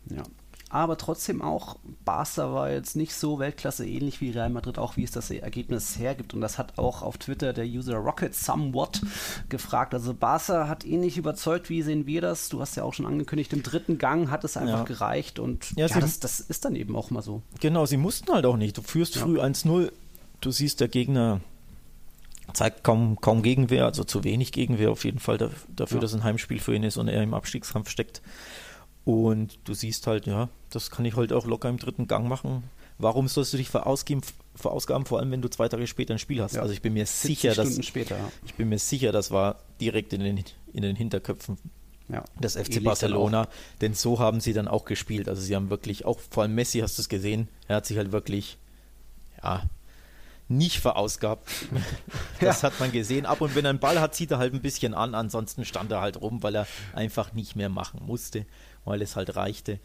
[0.09, 0.23] Ja,
[0.69, 5.03] aber trotzdem auch, Barca war jetzt nicht so Weltklasse ähnlich wie Real Madrid, auch wie
[5.03, 6.33] es das Ergebnis hergibt.
[6.33, 9.01] Und das hat auch auf Twitter der User Rocket Somewhat
[9.47, 9.93] gefragt.
[9.93, 12.49] Also Barca hat ähnlich überzeugt, wie sehen wir das?
[12.49, 14.83] Du hast ja auch schon angekündigt, im dritten Gang hat es einfach ja.
[14.83, 17.41] gereicht und ja, ja das, das, ist dann eben auch mal so.
[17.59, 18.77] Genau, sie mussten halt auch nicht.
[18.77, 19.21] Du führst ja.
[19.21, 19.91] früh 1-0,
[20.41, 21.41] du siehst, der Gegner
[22.53, 25.37] zeigt kaum, kaum Gegenwehr, also zu wenig Gegenwehr auf jeden Fall
[25.75, 28.21] dafür, dass ein Heimspiel für ihn ist und er im Abstiegskampf steckt.
[29.05, 32.63] Und du siehst halt, ja, das kann ich heute auch locker im dritten Gang machen.
[32.97, 34.23] Warum sollst du dich verausgaben,
[34.55, 36.55] verausgaben vor allem wenn du zwei Tage später ein Spiel hast?
[36.55, 36.61] Ja.
[36.61, 38.31] Also ich bin mir sicher, dass später, ja.
[38.45, 41.57] ich bin mir sicher, das war direkt in den, in den Hinterköpfen
[42.07, 42.23] ja.
[42.41, 43.47] des FC Barcelona,
[43.81, 45.29] denn so haben sie dann auch gespielt.
[45.29, 47.97] Also sie haben wirklich auch, vor allem Messi hast du es gesehen, er hat sich
[47.97, 48.57] halt wirklich,
[49.43, 49.63] ja,
[50.47, 51.47] nicht verausgabt.
[52.41, 52.67] Das ja.
[52.67, 53.25] hat man gesehen.
[53.25, 55.15] Ab und wenn er einen Ball hat, zieht er halt ein bisschen an.
[55.15, 58.45] Ansonsten stand er halt rum, weil er einfach nicht mehr machen musste
[58.85, 59.79] weil es halt reichte.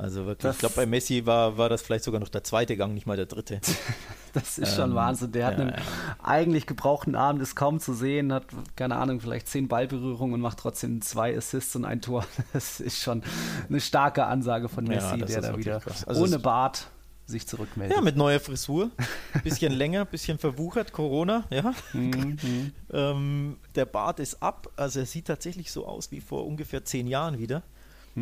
[0.00, 2.74] Also wirklich, das ich glaube, bei Messi war, war das vielleicht sogar noch der zweite
[2.74, 3.60] Gang, nicht mal der dritte.
[4.32, 5.32] das ist schon ähm, Wahnsinn.
[5.32, 5.82] Der hat ja, einen ja.
[6.22, 8.44] eigentlich gebrauchten Abend, ist kaum zu sehen, hat,
[8.76, 12.24] keine Ahnung, vielleicht zehn Ballberührungen und macht trotzdem zwei Assists und ein Tor.
[12.54, 13.22] Das ist schon
[13.68, 16.86] eine starke Ansage von Messi, ja, der da wieder also ohne Bart
[17.26, 17.96] sich zurückmeldet.
[17.96, 18.90] Ja, mit neuer Frisur.
[19.44, 21.74] Bisschen länger, bisschen verwuchert, Corona, ja.
[21.92, 22.72] Mhm.
[22.92, 27.06] ähm, der Bart ist ab, also er sieht tatsächlich so aus wie vor ungefähr zehn
[27.06, 27.62] Jahren wieder.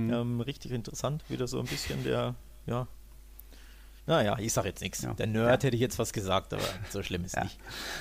[0.07, 0.13] Mhm.
[0.13, 2.35] Ähm, richtig interessant, wieder so ein bisschen der,
[2.67, 2.87] ja.
[4.07, 5.03] Naja, ich sage jetzt nichts.
[5.03, 5.13] Ja.
[5.13, 5.67] Der Nerd ja.
[5.67, 7.45] hätte ich jetzt was gesagt, aber so schlimm ist ja.
[7.45, 7.59] nicht.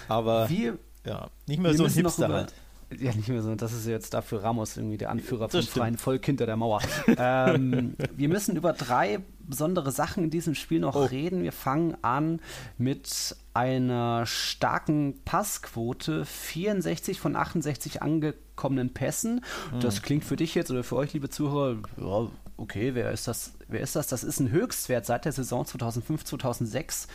[0.07, 2.53] Aber wir, ja, nicht mehr so ein Hipster halt.
[2.95, 3.53] Ja, nicht mehr so.
[3.55, 6.81] Das ist jetzt dafür Ramos irgendwie der Anführer vom freien Volk hinter der Mauer.
[7.17, 11.03] ähm, wir müssen über drei besondere Sachen in diesem Spiel noch oh.
[11.03, 11.43] reden.
[11.43, 12.39] Wir fangen an
[12.77, 16.23] mit einer starken Passquote.
[16.25, 19.43] 64 von 68 angekommenen Pässen.
[19.73, 19.79] Mhm.
[19.81, 23.53] Das klingt für dich jetzt oder für euch, liebe Zuhörer, ja, okay, wer ist das?
[23.67, 24.07] Wer ist das?
[24.07, 27.07] Das ist ein Höchstwert seit der Saison 2005, 2006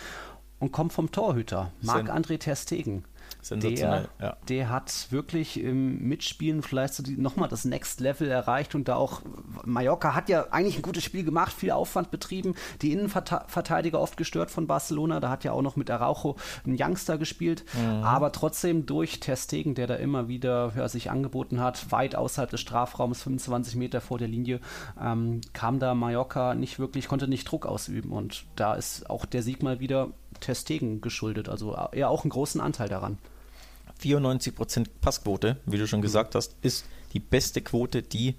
[0.58, 3.04] und kommt vom Torhüter, Marc-André Ter Stegen.
[3.42, 4.36] Sensationell, der, ja.
[4.48, 9.22] der hat wirklich im Mitspielen vielleicht nochmal das Next Level erreicht und da auch,
[9.64, 14.52] Mallorca hat ja eigentlich ein gutes Spiel gemacht, viel Aufwand betrieben, die Innenverteidiger oft gestört
[14.52, 18.04] von Barcelona, da hat ja auch noch mit Araujo ein Youngster gespielt, mhm.
[18.04, 22.60] aber trotzdem durch Terstegen, der da immer wieder ja, sich angeboten hat, weit außerhalb des
[22.60, 24.60] Strafraums, 25 Meter vor der Linie,
[25.02, 29.42] ähm, kam da Mallorca nicht wirklich, konnte nicht Druck ausüben und da ist auch der
[29.42, 33.18] Sieg mal wieder Terstegen geschuldet, also er auch einen großen Anteil daran.
[34.02, 36.04] 94% Passquote, wie du schon mhm.
[36.04, 38.36] gesagt hast, ist die beste Quote, die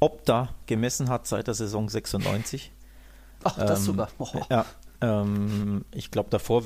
[0.00, 2.72] Opta gemessen hat seit der Saison 96.
[3.42, 4.08] Ach, das ähm, sogar.
[4.18, 4.28] Oh.
[4.50, 4.66] Ja,
[5.00, 6.62] ähm, ich glaube, davor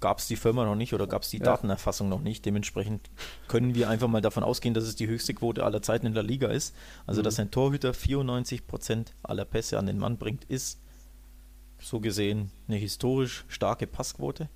[0.00, 1.44] gab es die Firma noch nicht oder gab es die ja.
[1.44, 2.44] Datenerfassung noch nicht.
[2.44, 3.10] Dementsprechend
[3.48, 6.22] können wir einfach mal davon ausgehen, dass es die höchste Quote aller Zeiten in der
[6.22, 6.74] Liga ist.
[7.06, 7.24] Also, mhm.
[7.24, 10.80] dass ein Torhüter 94% aller Pässe an den Mann bringt, ist
[11.82, 14.48] so gesehen eine historisch starke Passquote.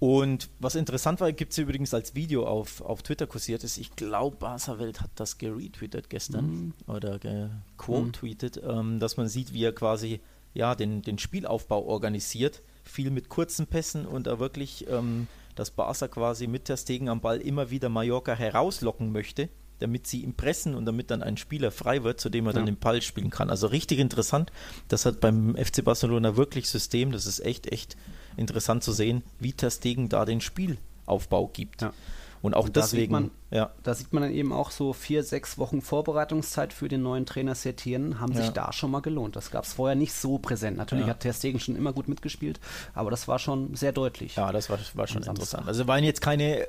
[0.00, 3.78] Und was interessant war, gibt es übrigens als Video auf, auf Twitter kursiert ist.
[3.78, 6.74] Ich glaube, Barca Welt hat das geretweetet gestern mm.
[6.86, 8.70] oder gequote-tweetet, mm.
[8.70, 10.20] ähm, dass man sieht, wie er quasi
[10.54, 12.62] ja, den, den Spielaufbau organisiert.
[12.84, 15.26] Viel mit kurzen Pässen und da wirklich ähm,
[15.56, 19.48] das Barca quasi mit der Stegen am Ball immer wieder Mallorca herauslocken möchte,
[19.80, 22.56] damit sie ihm pressen und damit dann ein Spieler frei wird, zu dem er ja.
[22.56, 23.50] dann den Ball spielen kann.
[23.50, 24.52] Also richtig interessant.
[24.88, 27.12] Das hat beim FC Barcelona wirklich System.
[27.12, 27.96] Das ist echt, echt
[28.36, 31.82] interessant zu sehen, wie Ter Stegen da den Spielaufbau gibt.
[31.82, 31.92] Ja.
[32.40, 33.72] Und auch und deswegen, man, ja.
[33.82, 37.54] Da sieht man dann eben auch so vier, sechs Wochen Vorbereitungszeit für den neuen Trainer
[37.54, 38.42] Setien haben ja.
[38.42, 39.34] sich da schon mal gelohnt.
[39.34, 40.76] Das gab es vorher nicht so präsent.
[40.76, 41.10] Natürlich ja.
[41.10, 42.60] hat Ter Stegen schon immer gut mitgespielt,
[42.94, 44.36] aber das war schon sehr deutlich.
[44.36, 45.66] Ja, das war, war schon interessant.
[45.66, 46.66] Also waren jetzt keine,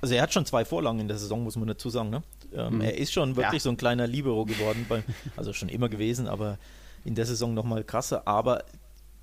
[0.00, 2.10] also er hat schon zwei Vorlagen in der Saison, muss man dazu sagen.
[2.10, 2.22] Ne?
[2.52, 2.80] Ähm, mhm.
[2.82, 5.02] Er ist schon wirklich so ein kleiner Libero geworden, bei,
[5.36, 6.58] also schon immer gewesen, aber
[7.04, 8.26] in der Saison nochmal krasser.
[8.26, 8.64] Aber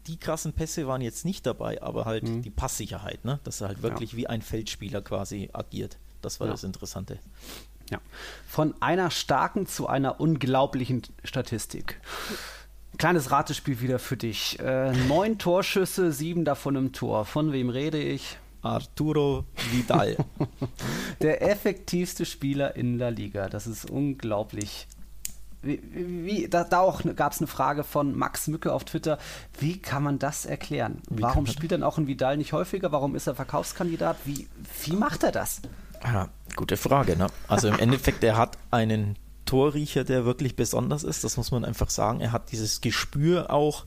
[0.07, 2.41] die krassen Pässe waren jetzt nicht dabei, aber halt mhm.
[2.41, 3.39] die Passsicherheit, ne?
[3.43, 4.17] dass er halt wirklich ja.
[4.17, 5.97] wie ein Feldspieler quasi agiert.
[6.21, 6.53] Das war ja.
[6.53, 7.19] das Interessante.
[7.89, 7.99] Ja.
[8.47, 11.99] Von einer starken zu einer unglaublichen Statistik.
[12.97, 14.59] Kleines Ratespiel wieder für dich.
[14.59, 17.25] Äh, neun Torschüsse, sieben davon im Tor.
[17.25, 18.37] Von wem rede ich?
[18.63, 20.17] Arturo Vidal.
[21.21, 23.49] Der effektivste Spieler in der Liga.
[23.49, 24.87] Das ist unglaublich
[25.63, 25.79] wie,
[26.25, 29.17] wie, da, da auch gab es eine Frage von Max Mücke auf Twitter.
[29.59, 31.01] Wie kann man das erklären?
[31.09, 32.91] Wie Warum spielt dann auch ein Vidal nicht häufiger?
[32.91, 34.17] Warum ist er Verkaufskandidat?
[34.25, 34.47] Wie,
[34.83, 35.61] wie macht er das?
[36.03, 37.15] Ja, gute Frage.
[37.15, 37.27] Ne?
[37.47, 41.23] Also im Endeffekt, er hat einen Torriecher, der wirklich besonders ist.
[41.23, 42.19] Das muss man einfach sagen.
[42.19, 43.85] Er hat dieses Gespür auch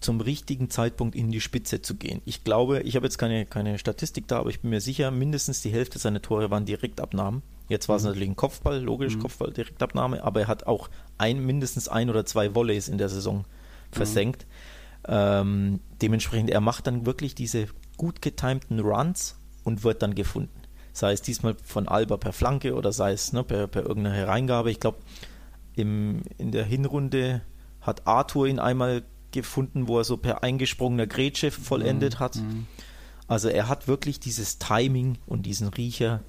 [0.00, 2.22] zum richtigen Zeitpunkt in die Spitze zu gehen.
[2.24, 5.60] Ich glaube, ich habe jetzt keine, keine Statistik da, aber ich bin mir sicher, mindestens
[5.60, 7.42] die Hälfte seiner Tore waren Direktabnahmen.
[7.68, 8.08] Jetzt war es mhm.
[8.10, 9.20] natürlich ein Kopfball, logisch, mhm.
[9.20, 13.44] Kopfball, Direktabnahme, aber er hat auch ein, mindestens ein oder zwei Volleys in der Saison
[13.90, 14.46] versenkt.
[14.46, 15.10] Mhm.
[15.10, 20.62] Ähm, dementsprechend, er macht dann wirklich diese gut getimten Runs und wird dann gefunden.
[20.92, 24.70] Sei es diesmal von Alba per Flanke oder sei es ne, per, per irgendeine Hereingabe.
[24.70, 24.98] Ich glaube,
[25.76, 27.42] in der Hinrunde
[27.80, 32.18] hat Arthur ihn einmal gefunden, wo er so per eingesprungener Grätsche vollendet mhm.
[32.18, 32.36] hat.
[32.36, 32.66] Mhm.
[33.26, 36.22] Also er hat wirklich dieses Timing und diesen Riecher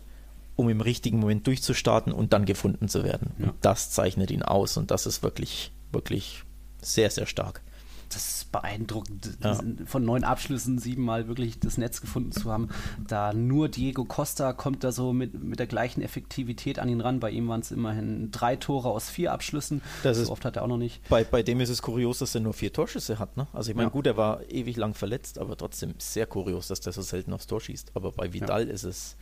[0.60, 3.32] um im richtigen Moment durchzustarten und dann gefunden zu werden.
[3.40, 3.54] Ja.
[3.62, 6.44] das zeichnet ihn aus und das ist wirklich, wirklich
[6.82, 7.62] sehr, sehr stark.
[8.10, 9.60] Das ist beeindruckend, ja.
[9.86, 12.70] von neun Abschlüssen siebenmal wirklich das Netz gefunden zu haben.
[13.08, 17.20] Da nur Diego Costa kommt da so mit, mit der gleichen Effektivität an ihn ran.
[17.20, 19.82] Bei ihm waren es immerhin drei Tore aus vier Abschlüssen.
[20.02, 21.08] Das so ist, oft hat er auch noch nicht.
[21.08, 23.38] Bei, bei dem ist es kurios, dass er nur vier Torschüsse hat.
[23.38, 23.48] Ne?
[23.54, 23.92] Also ich meine, ja.
[23.92, 27.46] gut, er war ewig lang verletzt, aber trotzdem sehr kurios, dass der so selten aufs
[27.46, 27.92] Tor schießt.
[27.94, 28.74] Aber bei Vidal ja.
[28.74, 29.16] ist es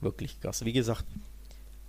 [0.00, 0.64] wirklich krass.
[0.64, 1.06] Wie gesagt,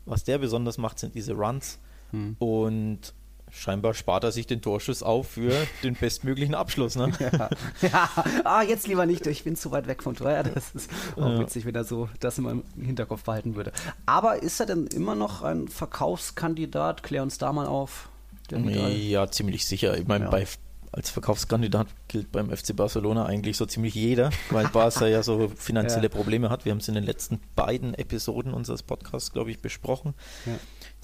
[0.06, 1.80] was der besonders macht, sind diese Runs.
[2.12, 2.36] Hm.
[2.39, 3.13] Und
[3.56, 5.52] scheinbar spart er sich den Torschuss auf für
[5.84, 6.96] den bestmöglichen Abschluss.
[6.96, 7.12] Ne?
[7.20, 7.50] Ja.
[7.82, 8.10] ja.
[8.44, 10.32] ah, jetzt lieber nicht, ich bin zu weit weg vom Tor.
[10.32, 11.39] Ja, das ist auch ja.
[11.39, 13.72] witzig, wenn er so das immer im Hinterkopf behalten würde.
[14.06, 17.04] Aber ist er denn immer noch ein Verkaufskandidat?
[17.04, 18.10] Klär uns da mal auf.
[18.52, 19.98] Ja, ziemlich sicher.
[19.98, 20.46] Ich meine, bei
[20.96, 26.08] als Verkaufskandidat gilt beim FC Barcelona eigentlich so ziemlich jeder, weil Barca ja so finanzielle.
[26.08, 26.63] Probleme hat.
[26.63, 30.13] Wir haben es in den letzten beiden Episoden unseres Podcasts, glaube ich, besprochen.
[30.46, 30.54] Ja.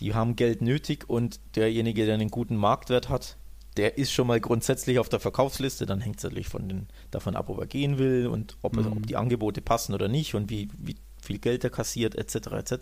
[0.01, 3.37] Die haben Geld nötig und derjenige, der einen guten Marktwert hat,
[3.77, 5.85] der ist schon mal grundsätzlich auf der Verkaufsliste.
[5.85, 8.87] Dann hängt es natürlich von den, davon ab, ob er gehen will und ob, mhm.
[8.87, 12.47] ob die Angebote passen oder nicht und wie, wie viel Geld er kassiert, etc.
[12.51, 12.73] etc.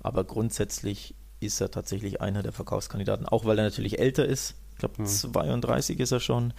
[0.00, 4.54] Aber grundsätzlich ist er tatsächlich einer der Verkaufskandidaten, auch weil er natürlich älter ist.
[4.72, 5.06] Ich glaube, mhm.
[5.06, 6.54] 32 ist er schon.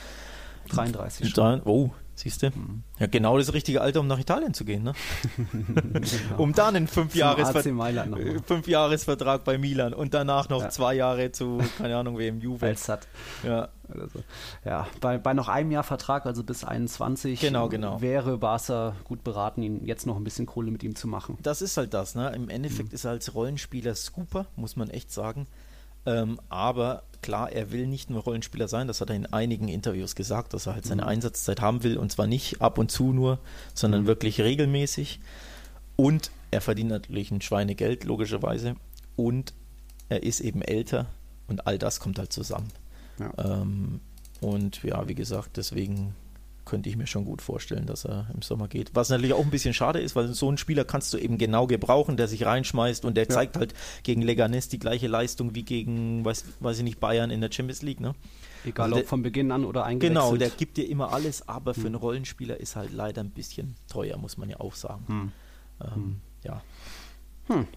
[0.70, 1.62] 33 schon.
[1.64, 2.48] Oh, Siehst du?
[2.48, 2.84] Mhm.
[2.98, 4.94] Ja, genau das richtige Alter, um nach Italien zu gehen, ne?
[5.52, 6.38] genau.
[6.38, 10.70] Um dann einen Fünfjahresvertrag Fünf Jahresvertrag bei Milan und danach noch ja.
[10.70, 12.76] zwei Jahre zu, keine Ahnung, wem, Juve.
[12.88, 13.08] hat.
[13.44, 13.70] Ja.
[13.88, 14.24] Also,
[14.66, 18.02] ja, bei, bei noch einem Jahr Vertrag, also bis 21, genau, genau.
[18.02, 21.38] wäre Barca gut beraten, ihn jetzt noch ein bisschen Kohle mit ihm zu machen.
[21.44, 22.34] Das ist halt das, ne?
[22.36, 22.96] Im Endeffekt mhm.
[22.96, 25.46] ist er als Rollenspieler super, muss man echt sagen.
[26.08, 30.16] Ähm, aber klar, er will nicht nur Rollenspieler sein, das hat er in einigen Interviews
[30.16, 31.10] gesagt, dass er halt seine mhm.
[31.10, 33.40] Einsatzzeit haben will und zwar nicht ab und zu nur,
[33.74, 34.08] sondern mhm.
[34.08, 35.20] wirklich regelmäßig.
[35.98, 38.76] Und er verdient natürlich ein Schweinegeld, logischerweise.
[39.18, 39.54] Und
[40.08, 41.08] er ist eben älter
[41.48, 42.72] und all das kommt halt zusammen.
[43.20, 43.62] Ja.
[43.62, 44.00] Ähm,
[44.40, 46.16] und ja, wie gesagt, deswegen
[46.68, 48.92] könnte ich mir schon gut vorstellen, dass er im Sommer geht.
[48.94, 51.66] Was natürlich auch ein bisschen schade ist, weil so einen Spieler kannst du eben genau
[51.66, 53.30] gebrauchen, der sich reinschmeißt und der ja.
[53.30, 57.40] zeigt halt gegen Leganes die gleiche Leistung wie gegen, weiß, weiß ich nicht, Bayern in
[57.40, 58.02] der Champions League.
[58.02, 58.14] Ne?
[58.66, 60.22] Egal also der, ob von Beginn an oder eingewechselt.
[60.22, 61.86] Genau, der gibt dir immer alles, aber für hm.
[61.88, 65.06] einen Rollenspieler ist halt leider ein bisschen teuer, muss man ja auch sagen.
[65.08, 65.32] Hm.
[65.82, 66.22] Ähm, hm.
[66.44, 66.62] Ja.
[67.48, 67.68] Hm.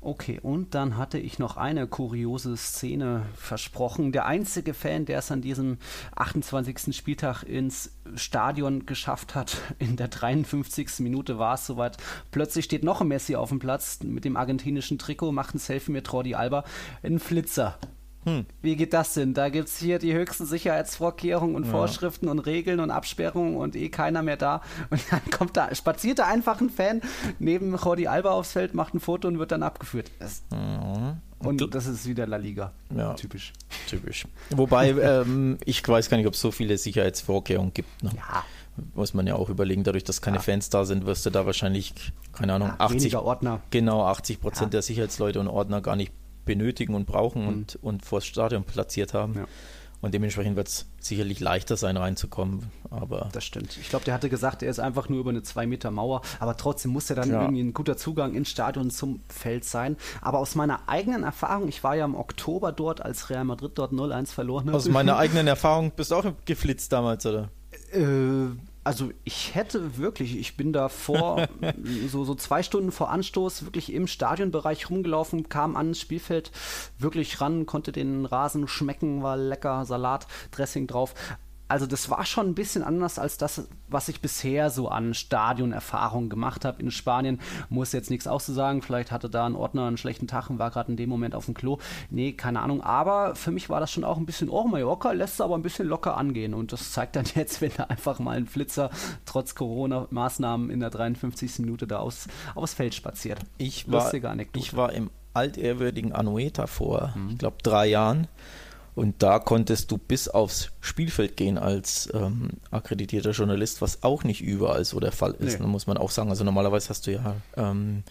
[0.00, 4.12] Okay, und dann hatte ich noch eine kuriose Szene versprochen.
[4.12, 5.78] Der einzige Fan, der es an diesem
[6.14, 6.94] 28.
[6.94, 11.00] Spieltag ins Stadion geschafft hat, in der 53.
[11.00, 11.96] Minute war es soweit.
[12.30, 15.90] Plötzlich steht noch ein Messi auf dem Platz mit dem argentinischen Trikot, macht ein Selfie
[15.90, 16.64] mit Jordi Alba,
[17.02, 17.76] ein Flitzer.
[18.26, 18.44] Hm.
[18.60, 19.34] Wie geht das denn?
[19.34, 21.70] Da gibt es hier die höchsten Sicherheitsvorkehrungen und ja.
[21.70, 24.62] Vorschriften und Regeln und Absperrungen und eh keiner mehr da.
[24.90, 27.02] Und dann kommt da, spaziert da einfach ein Fan
[27.38, 30.10] neben Jordi Alba aufs Feld, macht ein Foto und wird dann abgeführt.
[30.18, 31.18] Das, mhm.
[31.38, 32.72] Und das ist wieder La Liga.
[32.94, 33.14] Ja.
[33.14, 33.52] Typisch.
[33.88, 34.26] Typisch.
[34.50, 38.02] Wobei, ähm, ich weiß gar nicht, ob es so viele Sicherheitsvorkehrungen gibt.
[38.02, 38.10] Ne?
[38.16, 38.44] Ja
[38.94, 40.42] muss man ja auch überlegen, dadurch, dass keine ja.
[40.42, 41.94] Fans da sind, wirst du da wahrscheinlich,
[42.32, 43.60] keine Ahnung, ja, 80 Ordner.
[43.70, 46.12] Genau, 80 Prozent der Sicherheitsleute und Ordner gar nicht
[46.46, 47.48] benötigen und brauchen mhm.
[47.48, 49.34] und, und vor das Stadion platziert haben.
[49.34, 49.46] Ja.
[50.02, 52.70] Und dementsprechend wird es sicherlich leichter sein, reinzukommen.
[52.90, 53.76] Aber das stimmt.
[53.80, 56.56] Ich glaube, der hatte gesagt, er ist einfach nur über eine zwei Meter Mauer, aber
[56.56, 57.42] trotzdem muss er dann ja.
[57.42, 59.96] irgendwie ein guter Zugang ins Stadion zum Feld sein.
[60.20, 63.92] Aber aus meiner eigenen Erfahrung, ich war ja im Oktober dort, als Real Madrid dort
[63.92, 64.74] 0-1 verloren hat.
[64.74, 67.50] Aus meiner eigenen Erfahrung bist du auch geflitzt damals, oder?
[67.92, 68.50] Äh,
[68.86, 71.48] also ich hätte wirklich, ich bin da vor,
[72.08, 76.52] so, so zwei Stunden vor Anstoß wirklich im Stadionbereich rumgelaufen, kam ans Spielfeld
[76.96, 81.14] wirklich ran, konnte den Rasen schmecken, war lecker, Salat, Dressing drauf
[81.68, 86.30] also das war schon ein bisschen anders als das, was ich bisher so an Stadionerfahrungen
[86.30, 87.40] gemacht habe in Spanien.
[87.68, 90.90] Muss jetzt nichts auszusagen, vielleicht hatte da ein Ordner einen schlechten Tag und war gerade
[90.90, 91.78] in dem Moment auf dem Klo.
[92.10, 92.82] Nee, keine Ahnung.
[92.82, 95.62] Aber für mich war das schon auch ein bisschen, oh Mallorca lässt es aber ein
[95.62, 96.54] bisschen locker angehen.
[96.54, 98.90] Und das zeigt dann jetzt, wenn da einfach mal ein Flitzer
[99.24, 101.58] trotz Corona-Maßnahmen in der 53.
[101.60, 103.40] Minute da aus, aufs Feld spaziert.
[103.58, 104.12] Ich war,
[104.54, 107.30] ich war im altehrwürdigen Anueta vor, mhm.
[107.30, 108.28] ich glaube, drei Jahren.
[108.96, 114.40] Und da konntest du bis aufs Spielfeld gehen als ähm, akkreditierter Journalist, was auch nicht
[114.40, 115.66] überall so der Fall ist, nee.
[115.66, 116.30] muss man auch sagen.
[116.30, 118.04] Also normalerweise hast du ja ähm,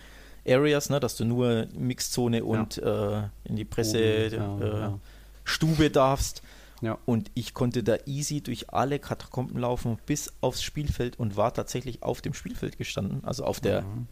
[0.48, 3.24] Areas, ne, dass du nur Mixzone und ja.
[3.24, 6.44] äh, in die Pressestube äh, darfst.
[6.82, 7.00] Ja.
[7.06, 12.04] Und ich konnte da easy durch alle Katakomben laufen bis aufs Spielfeld und war tatsächlich
[12.04, 14.08] auf dem Spielfeld gestanden, also auf der mhm.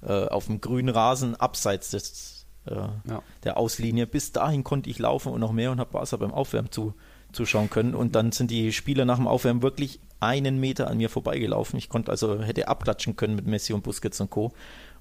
[0.00, 2.35] äh, auf dem grünen Rasen abseits des
[2.66, 3.22] äh, ja.
[3.44, 4.06] der Auslinie.
[4.06, 6.94] Bis dahin konnte ich laufen und noch mehr und habe Barca beim Aufwärmen zu,
[7.32, 7.94] zuschauen können.
[7.94, 11.78] Und dann sind die Spieler nach dem Aufwärmen wirklich einen Meter an mir vorbeigelaufen.
[11.78, 14.52] Ich konnte also, hätte abklatschen können mit Messi und Busquets und Co.,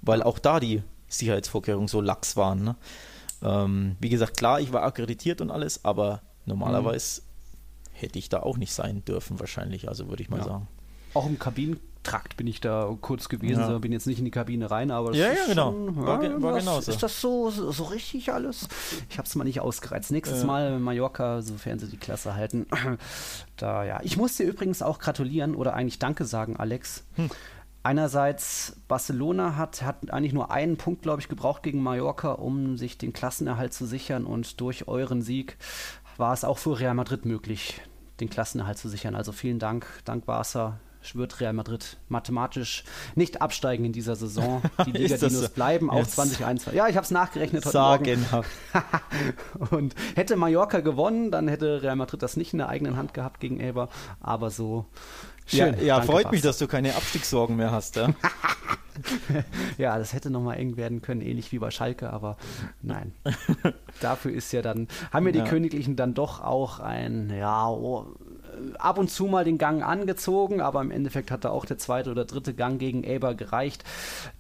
[0.02, 2.64] weil auch da die Sicherheitsvorkehrungen so lax waren.
[2.64, 2.76] Ne?
[3.42, 7.26] Ähm, wie gesagt, klar, ich war akkreditiert und alles, aber normalerweise mhm.
[7.94, 10.46] hätte ich da auch nicht sein dürfen, wahrscheinlich, also würde ich mal ja.
[10.46, 10.68] sagen.
[11.16, 13.78] Auch im Kabinen Trakt bin ich da kurz gewesen, ja.
[13.80, 15.72] bin jetzt nicht in die Kabine rein, aber ja, ja, genau.
[15.72, 16.92] Schon, war, ja, war genau so.
[16.92, 18.68] Ist das so, so, so richtig alles?
[19.10, 20.12] Ich habe es mal nicht ausgereizt.
[20.12, 20.46] Nächstes ja.
[20.46, 22.68] Mal Mallorca, sofern sie die Klasse halten.
[23.58, 24.02] Da, ja.
[24.04, 27.06] Ich muss dir übrigens auch gratulieren oder eigentlich Danke sagen, Alex.
[27.16, 27.30] Hm.
[27.84, 32.98] Einerseits, Barcelona hat, hat eigentlich nur einen Punkt, glaube ich, gebraucht gegen Mallorca, um sich
[32.98, 34.26] den Klassenerhalt zu sichern.
[34.26, 35.58] Und durch euren Sieg
[36.18, 37.82] war es auch für Real Madrid möglich,
[38.20, 39.16] den Klassenerhalt zu sichern.
[39.16, 40.78] Also vielen Dank, dank Barca
[41.14, 44.64] wird Real Madrid mathematisch nicht absteigen in dieser Saison.
[44.88, 45.50] Die Liga-Dinos so?
[45.50, 46.74] bleiben auf 2021.
[46.74, 48.50] Ja, ich habe es nachgerechnet heute Sagenhaft.
[49.70, 53.40] Und hätte Mallorca gewonnen, dann hätte Real Madrid das nicht in der eigenen Hand gehabt
[53.40, 53.90] gegen Elber.
[54.22, 54.86] Aber so
[55.46, 56.32] Schön, ja, ja freut Bas.
[56.32, 57.98] mich, dass du keine Abstiegssorgen mehr hast.
[57.98, 58.10] Ja,
[59.78, 62.38] ja das hätte nochmal eng werden können, ähnlich wie bei Schalke, aber
[62.82, 63.14] nein.
[64.02, 65.44] Dafür ist ja dann, haben ja die.
[65.46, 68.16] Königlichen dann doch auch ein, ja, oh,
[68.78, 72.12] ab und zu mal den Gang angezogen, aber im Endeffekt hat da auch der zweite
[72.12, 73.84] oder dritte Gang gegen Eber gereicht.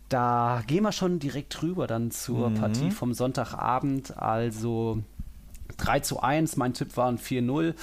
[0.10, 2.56] Da gehen wir schon direkt rüber dann zur mhm.
[2.56, 4.18] Partie vom Sonntagabend.
[4.18, 5.00] Also
[5.78, 7.74] 3 zu 1, mein Tipp war ein 4-0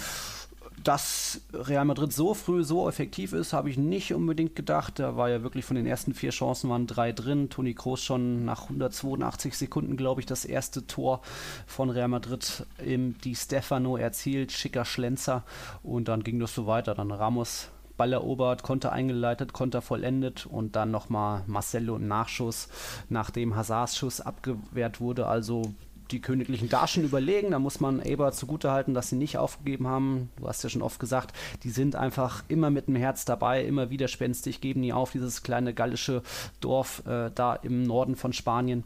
[0.84, 4.98] dass Real Madrid so früh so effektiv ist, habe ich nicht unbedingt gedacht.
[4.98, 7.50] Da war ja wirklich von den ersten vier Chancen waren drei drin.
[7.50, 11.22] Toni Kroos schon nach 182 Sekunden, glaube ich, das erste Tor
[11.66, 14.52] von Real Madrid im Di Stefano erzielt.
[14.52, 15.44] Schicker Schlenzer.
[15.82, 16.94] Und dann ging das so weiter.
[16.94, 22.68] Dann Ramos Ball erobert, Konter eingeleitet, Konter vollendet und dann nochmal Marcelo im Nachschuss,
[23.08, 25.26] nachdem Hazards Schuss abgewehrt wurde.
[25.26, 25.62] Also
[26.10, 27.52] die Königlichen da schon überlegen.
[27.52, 30.30] Da muss man Eber zugutehalten, dass sie nicht aufgegeben haben.
[30.36, 33.90] Du hast ja schon oft gesagt, die sind einfach immer mit dem Herz dabei, immer
[33.90, 35.12] widerspenstig, geben nie auf.
[35.12, 36.22] Dieses kleine gallische
[36.60, 38.84] Dorf äh, da im Norden von Spanien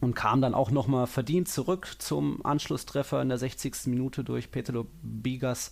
[0.00, 3.86] und kam dann auch nochmal verdient zurück zum Anschlusstreffer in der 60.
[3.86, 5.70] Minute durch Petelo Bigas.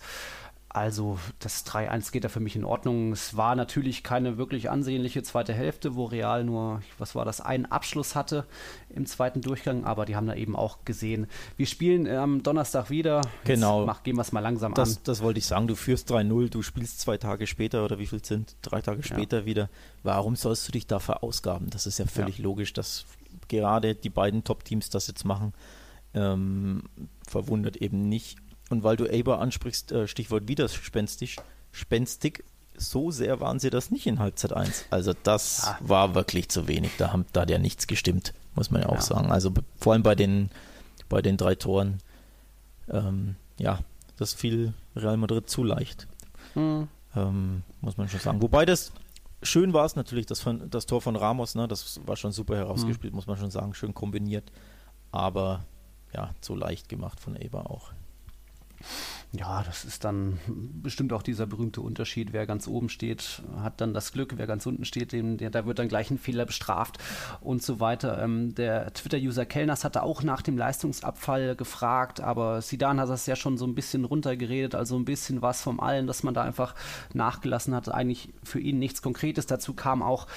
[0.73, 3.11] Also das 3-1 geht da für mich in Ordnung.
[3.11, 7.67] Es war natürlich keine wirklich ansehnliche zweite Hälfte, wo Real nur, was war das, einen
[7.67, 8.45] Abschluss hatte
[8.89, 11.27] im zweiten Durchgang, aber die haben da eben auch gesehen.
[11.57, 13.21] Wir spielen am Donnerstag wieder.
[13.43, 13.85] Genau.
[13.85, 15.03] Mach, gehen wir es mal langsam das, an.
[15.03, 15.67] Das wollte ich sagen.
[15.67, 18.55] Du führst 3-0, du spielst zwei Tage später oder wie viel sind?
[18.63, 19.45] Drei Tage später ja.
[19.45, 19.69] wieder.
[20.01, 21.69] Warum sollst du dich da verausgaben?
[21.69, 22.43] Das ist ja völlig ja.
[22.45, 23.05] logisch, dass
[23.47, 25.53] gerade die beiden Top-Teams das jetzt machen.
[26.15, 26.83] Ähm,
[27.27, 28.39] verwundert eben nicht.
[28.69, 31.37] Und weil du Aber ansprichst, äh, Stichwort widerspenstisch,
[31.71, 32.43] spenstig,
[32.75, 34.85] so sehr waren sie das nicht in Halbzeit 1.
[34.89, 35.77] Also das ah.
[35.81, 36.91] war wirklich zu wenig.
[36.97, 39.01] Da, haben, da hat ja nichts gestimmt, muss man ja auch ja.
[39.01, 39.31] sagen.
[39.31, 40.49] Also vor allem bei den,
[41.09, 41.99] bei den drei Toren,
[42.89, 43.79] ähm, ja,
[44.17, 46.07] das fiel Real Madrid zu leicht.
[46.55, 46.87] Mhm.
[47.15, 48.41] Ähm, muss man schon sagen.
[48.41, 48.91] Wobei das
[49.43, 52.55] schön war es natürlich, das, von, das Tor von Ramos, ne, das war schon super
[52.55, 53.17] herausgespielt, mhm.
[53.17, 54.51] muss man schon sagen, schön kombiniert.
[55.11, 55.65] Aber
[56.13, 57.91] ja, zu leicht gemacht von Eber auch.
[59.31, 60.39] Ja, das ist dann
[60.83, 62.33] bestimmt auch dieser berühmte Unterschied.
[62.33, 64.33] Wer ganz oben steht, hat dann das Glück.
[64.37, 66.99] Wer ganz unten steht, dem, der, da wird dann gleich ein Fehler bestraft
[67.41, 68.21] und so weiter.
[68.21, 73.35] Ähm, der Twitter-User Kellners hatte auch nach dem Leistungsabfall gefragt, aber Sidan hat das ja
[73.35, 76.75] schon so ein bisschen runtergeredet, also ein bisschen was vom Allen, dass man da einfach
[77.13, 77.89] nachgelassen hat.
[77.89, 79.47] Eigentlich für ihn nichts Konkretes.
[79.47, 80.27] Dazu kam auch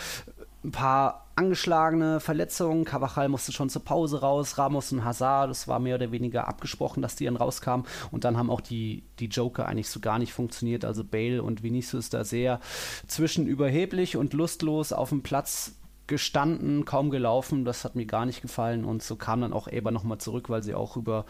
[0.64, 2.84] ein paar angeschlagene Verletzungen.
[2.84, 4.58] Cavachal musste schon zur Pause raus.
[4.58, 7.86] Ramos und Hazard, das war mehr oder weniger abgesprochen, dass die dann rauskamen.
[8.10, 10.84] Und dann haben auch die, die Joker eigentlich so gar nicht funktioniert.
[10.84, 12.60] Also Bale und Vinicius da sehr
[13.06, 15.72] zwischenüberheblich und lustlos auf dem Platz
[16.06, 17.64] gestanden, kaum gelaufen.
[17.64, 18.84] Das hat mir gar nicht gefallen.
[18.84, 21.24] Und so kam dann auch Eber nochmal zurück, weil sie auch über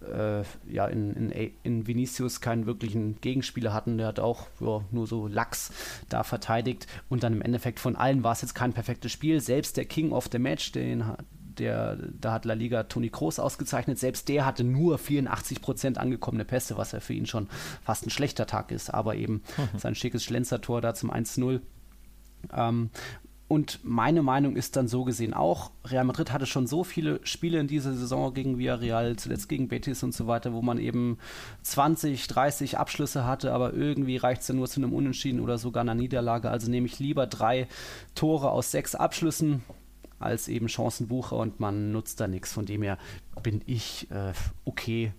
[0.00, 3.98] äh, ja, in, in, in Vinicius keinen wirklichen Gegenspieler hatten.
[3.98, 5.72] Der hat auch ja, nur so Lachs
[6.08, 6.86] da verteidigt.
[7.08, 9.40] Und dann im Endeffekt von allen war es jetzt kein perfektes Spiel.
[9.40, 11.04] Selbst der King of the Match, den
[11.58, 13.98] der, da hat La Liga Toni Kroos ausgezeichnet.
[13.98, 17.48] Selbst der hatte nur 84 Prozent angekommene Pässe, was ja für ihn schon
[17.82, 18.92] fast ein schlechter Tag ist.
[18.92, 19.78] Aber eben mhm.
[19.78, 21.60] sein schickes Schlenzertor da zum 1-0.
[22.52, 22.90] Ähm,
[23.48, 27.58] und meine Meinung ist dann so gesehen auch, Real Madrid hatte schon so viele Spiele
[27.58, 31.16] in dieser Saison gegen Villarreal, zuletzt gegen Betis und so weiter, wo man eben
[31.62, 35.80] 20, 30 Abschlüsse hatte, aber irgendwie reicht es ja nur zu einem Unentschieden oder sogar
[35.80, 36.50] einer Niederlage.
[36.50, 37.68] Also nehme ich lieber drei
[38.14, 39.62] Tore aus sechs Abschlüssen
[40.18, 42.52] als eben Chancenbucher und man nutzt da nichts.
[42.52, 42.98] Von dem her
[43.42, 44.32] bin ich äh,
[44.66, 45.12] okay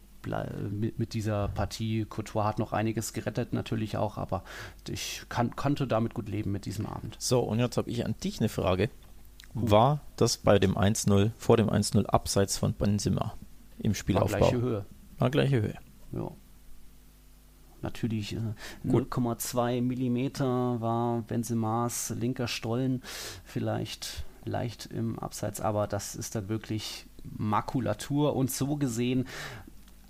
[0.72, 2.06] mit, mit, dieser Partie.
[2.06, 4.44] Courtois hat noch einiges gerettet, natürlich auch, aber
[4.88, 7.16] ich kann, konnte damit gut leben mit diesem Abend.
[7.20, 8.90] So, und jetzt habe ich an dich eine Frage.
[9.54, 13.34] War das bei dem 1-0, vor dem 1-0 abseits von Benzema
[13.80, 14.32] im Spielaufbau?
[14.32, 14.86] War gleiche Höhe.
[15.18, 15.76] War gleiche Höhe.
[16.12, 16.32] Ja.
[17.82, 18.40] Natürlich äh,
[18.86, 23.02] 0,2 Millimeter war Benzemas linker Stollen
[23.44, 29.28] vielleicht leicht im Abseits, aber das ist dann wirklich Makulatur und so gesehen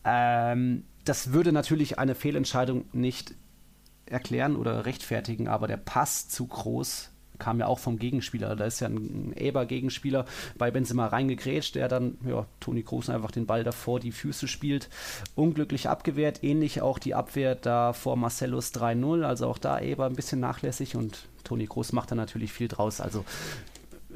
[0.04, 3.34] ähm, das würde natürlich eine Fehlentscheidung nicht
[4.06, 8.56] erklären oder rechtfertigen, aber der Pass zu groß kam ja auch vom Gegenspieler.
[8.56, 10.26] Da ist ja ein Eber-Gegenspieler
[10.58, 14.90] bei Benzema reingegrätscht, der dann, ja, Toni Kroos einfach den Ball davor die Füße spielt.
[15.36, 20.16] Unglücklich abgewehrt, ähnlich auch die Abwehr da vor Marcellus 3-0, also auch da Eber ein
[20.16, 23.02] bisschen nachlässig und Toni Kroos macht da natürlich viel draus.
[23.02, 23.24] Also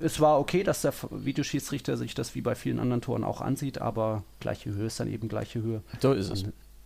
[0.02, 3.80] es war okay, dass der Videoschiedsrichter sich das wie bei vielen anderen Toren auch ansieht,
[3.80, 5.84] aber gleiche Höhe ist dann eben gleiche Höhe.
[6.02, 6.46] So ist es.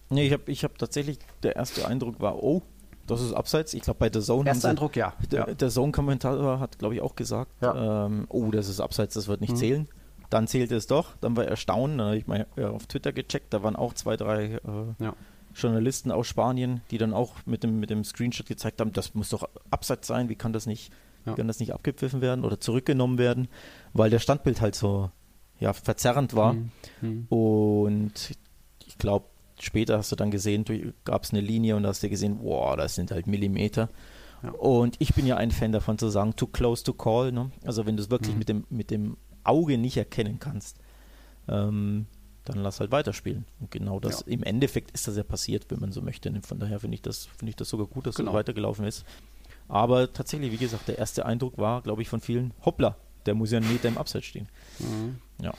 [0.09, 2.61] Nee, ich habe ich hab tatsächlich, der erste Eindruck war, oh,
[3.07, 3.73] das ist abseits.
[3.73, 4.49] Ich glaube, bei der Zone.
[4.49, 5.13] Erster Eindruck, ja.
[5.31, 8.05] Der, der Zone-Kommentator hat, glaube ich, auch gesagt, ja.
[8.05, 9.57] ähm, oh, das ist abseits, das wird nicht mhm.
[9.57, 9.87] zählen.
[10.29, 11.15] Dann zählte es doch.
[11.21, 11.99] Dann war er erstaunt.
[11.99, 13.53] Dann habe ich mal auf Twitter gecheckt.
[13.53, 14.59] Da waren auch zwei, drei äh,
[15.03, 15.13] ja.
[15.55, 19.29] Journalisten aus Spanien, die dann auch mit dem, mit dem Screenshot gezeigt haben, das muss
[19.29, 20.27] doch abseits sein.
[20.27, 20.91] Wie kann das nicht,
[21.27, 21.35] ja.
[21.35, 23.47] kann das nicht abgepfiffen werden oder zurückgenommen werden?
[23.93, 25.11] Weil der Standbild halt so
[25.59, 26.53] ja, verzerrend war.
[26.53, 26.71] Mhm.
[27.01, 27.25] Mhm.
[27.29, 28.37] Und
[28.85, 29.25] ich glaube,
[29.59, 32.95] später hast du dann gesehen, gab es eine Linie und hast du gesehen, wow, das
[32.95, 33.89] sind halt Millimeter.
[34.43, 34.51] Ja.
[34.51, 37.31] Und ich bin ja ein Fan davon zu sagen, too close to call.
[37.31, 37.51] Ne?
[37.65, 38.39] Also wenn du es wirklich mhm.
[38.39, 40.77] mit, dem, mit dem Auge nicht erkennen kannst,
[41.47, 42.05] ähm,
[42.45, 43.45] dann lass halt weiterspielen.
[43.59, 44.33] Und genau das, ja.
[44.33, 46.31] im Endeffekt ist das ja passiert, wenn man so möchte.
[46.43, 48.31] Von daher finde ich, das, ich das sogar gut, dass genau.
[48.31, 49.05] so weitergelaufen ist.
[49.67, 52.95] Aber tatsächlich, wie gesagt, der erste Eindruck war, glaube ich, von vielen, hoppla,
[53.25, 54.47] der muss ja einen Meter im Abseits stehen.
[54.79, 55.17] Mhm.
[55.41, 55.53] Ja.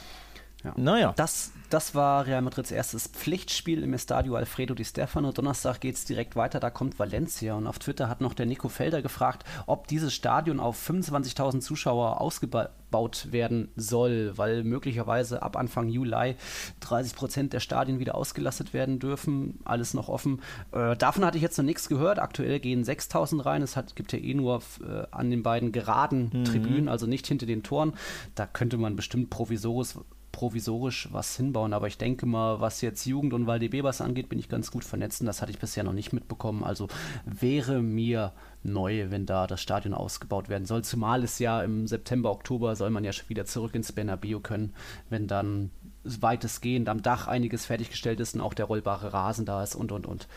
[0.65, 0.75] Ja.
[0.77, 1.13] Naja.
[1.17, 5.31] Das, das war Real Madrids erstes Pflichtspiel im Estadio Alfredo Di Stefano.
[5.31, 7.55] Donnerstag geht es direkt weiter, da kommt Valencia.
[7.55, 12.21] Und auf Twitter hat noch der Nico Felder gefragt, ob dieses Stadion auf 25.000 Zuschauer
[12.21, 16.35] ausgebaut werden soll, weil möglicherweise ab Anfang Juli
[16.81, 19.61] 30 Prozent der Stadien wieder ausgelastet werden dürfen.
[19.65, 20.43] Alles noch offen.
[20.73, 22.19] Äh, davon hatte ich jetzt noch nichts gehört.
[22.19, 23.63] Aktuell gehen 6.000 rein.
[23.63, 26.45] Es hat, gibt ja eh nur äh, an den beiden geraden mhm.
[26.45, 27.93] Tribünen, also nicht hinter den Toren.
[28.35, 29.95] Da könnte man bestimmt provisorisch
[30.39, 31.73] provisorisch was hinbauen.
[31.73, 35.21] Aber ich denke mal, was jetzt Jugend und Waldebebers angeht, bin ich ganz gut vernetzt
[35.21, 36.63] und das hatte ich bisher noch nicht mitbekommen.
[36.63, 36.87] Also
[37.25, 38.33] wäre mir
[38.63, 40.85] neu, wenn da das Stadion ausgebaut werden soll.
[40.85, 44.75] Zumal es ja im September, Oktober soll man ja schon wieder zurück ins Bernabeu können,
[45.11, 45.73] wenn dann
[46.05, 50.07] weitestgehend am Dach einiges fertiggestellt ist und auch der rollbare Rasen da ist und und
[50.07, 50.29] und.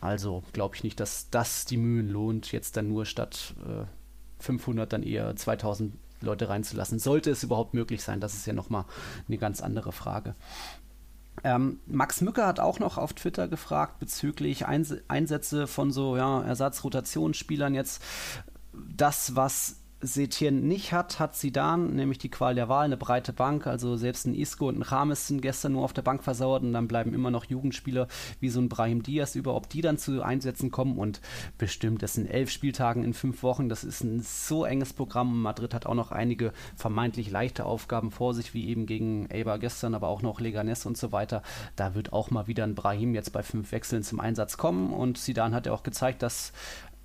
[0.00, 3.84] Also glaube ich nicht, dass das die Mühen lohnt, jetzt dann nur statt äh,
[4.42, 5.94] 500 dann eher 2000
[6.26, 6.98] Leute reinzulassen.
[6.98, 8.84] Sollte es überhaupt möglich sein, das ist ja nochmal
[9.26, 10.34] eine ganz andere Frage.
[11.44, 16.42] Ähm, Max Mücker hat auch noch auf Twitter gefragt bezüglich Eins Einsätze von so ja,
[16.42, 18.02] Ersatzrotationsspielern jetzt.
[18.72, 23.66] Das, was Setien nicht hat, hat Sidan, nämlich die Qual der Wahl, eine breite Bank.
[23.66, 26.74] Also selbst ein Isco und ein Rames sind gestern nur auf der Bank versauert und
[26.74, 28.06] dann bleiben immer noch Jugendspieler
[28.38, 30.98] wie so ein Brahim Diaz über, ob die dann zu Einsätzen kommen.
[30.98, 31.22] Und
[31.56, 33.70] bestimmt, das sind elf Spieltagen in fünf Wochen.
[33.70, 35.40] Das ist ein so enges Programm.
[35.40, 39.94] Madrid hat auch noch einige vermeintlich leichte Aufgaben vor sich, wie eben gegen Eibar gestern,
[39.94, 41.42] aber auch noch Leganes und so weiter.
[41.74, 44.92] Da wird auch mal wieder ein Brahim jetzt bei fünf Wechseln zum Einsatz kommen.
[44.92, 46.52] Und Sidan hat ja auch gezeigt, dass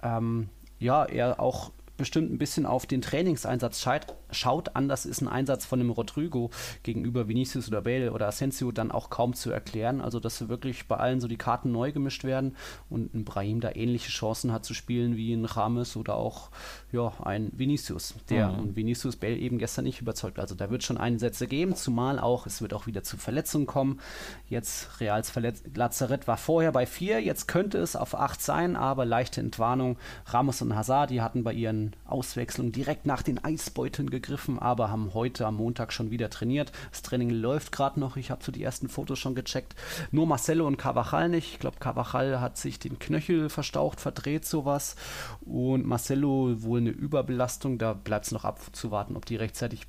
[0.03, 1.71] ähm, ja, er auch
[2.01, 3.87] bestimmt ein bisschen auf den Trainingseinsatz
[4.31, 6.49] schaut, anders ist ein Einsatz von einem Rodrigo
[6.83, 10.01] gegenüber Vinicius oder Bale oder Asensio dann auch kaum zu erklären.
[10.01, 12.55] Also, dass wirklich bei allen so die Karten neu gemischt werden
[12.89, 16.49] und ein Brahim da ähnliche Chancen hat zu spielen wie ein Rames oder auch
[16.91, 18.59] ja, ein Vinicius, der mhm.
[18.59, 20.39] und Vinicius Bale eben gestern nicht überzeugt.
[20.39, 23.99] Also, da wird schon Einsätze geben, zumal auch, es wird auch wieder zu Verletzungen kommen.
[24.47, 29.05] Jetzt Reals Verletz Lazarett war vorher bei vier, jetzt könnte es auf acht sein, aber
[29.05, 29.97] leichte Entwarnung.
[30.25, 35.13] Ramos und Hazard, die hatten bei ihren Auswechslung direkt nach den Eisbeuteln gegriffen, aber haben
[35.13, 36.71] heute am Montag schon wieder trainiert.
[36.91, 38.17] Das Training läuft gerade noch.
[38.17, 39.75] Ich habe so die ersten Fotos schon gecheckt.
[40.11, 41.53] Nur Marcelo und Carvajal nicht.
[41.53, 44.95] Ich glaube, Carvajal hat sich den Knöchel verstaucht, verdreht sowas.
[45.41, 47.77] Und Marcelo wohl eine Überbelastung.
[47.77, 49.87] Da bleibt es noch abzuwarten, ob die rechtzeitig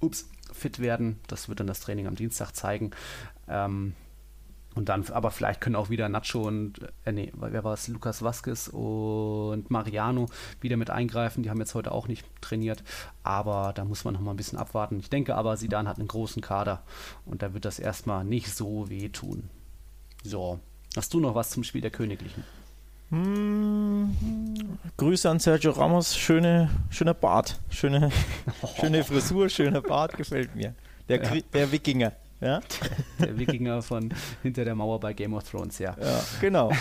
[0.00, 1.20] ups, fit werden.
[1.26, 2.90] Das wird dann das Training am Dienstag zeigen.
[3.48, 3.94] Ähm,
[4.74, 7.88] und dann, aber vielleicht können auch wieder Nacho und, äh, nee, wer war es?
[7.88, 10.26] Lukas Vasquez und Mariano
[10.60, 11.42] wieder mit eingreifen.
[11.42, 12.84] Die haben jetzt heute auch nicht trainiert,
[13.24, 15.00] aber da muss man noch mal ein bisschen abwarten.
[15.00, 16.82] Ich denke aber, Sidan hat einen großen Kader
[17.26, 19.50] und da wird das erstmal nicht so wehtun.
[20.22, 20.60] So,
[20.96, 22.44] hast du noch was zum Spiel der Königlichen?
[23.10, 24.14] Hm,
[24.96, 28.12] Grüße an Sergio Ramos, schöne, schöner Bart, schöne,
[28.78, 30.74] schöne Frisur, schöner Bart, gefällt mir.
[31.08, 31.40] Der, ja.
[31.52, 32.12] der Wikinger.
[32.40, 32.60] Ja?
[33.18, 35.94] Der Wikinger von hinter der Mauer bei Game of Thrones, ja.
[36.00, 36.72] Ja, genau.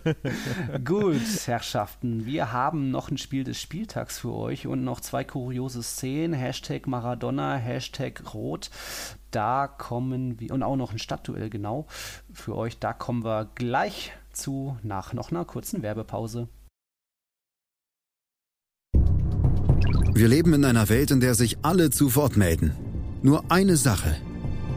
[0.84, 5.82] Gut, Herrschaften, wir haben noch ein Spiel des Spieltags für euch und noch zwei kuriose
[5.82, 6.32] Szenen.
[6.32, 8.70] Hashtag Maradona, Hashtag Rot.
[9.30, 11.86] Da kommen wir, und auch noch ein Stadtduell, genau,
[12.32, 12.78] für euch.
[12.78, 16.48] Da kommen wir gleich zu, nach noch einer kurzen Werbepause.
[20.12, 22.74] Wir leben in einer Welt, in der sich alle zu Wort melden.
[23.22, 24.16] Nur eine Sache–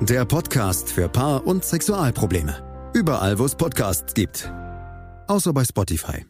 [0.00, 2.90] Der Podcast für Paar- und Sexualprobleme.
[2.94, 4.48] Überall, wo es Podcasts gibt.
[5.26, 6.24] Außer bei Spotify.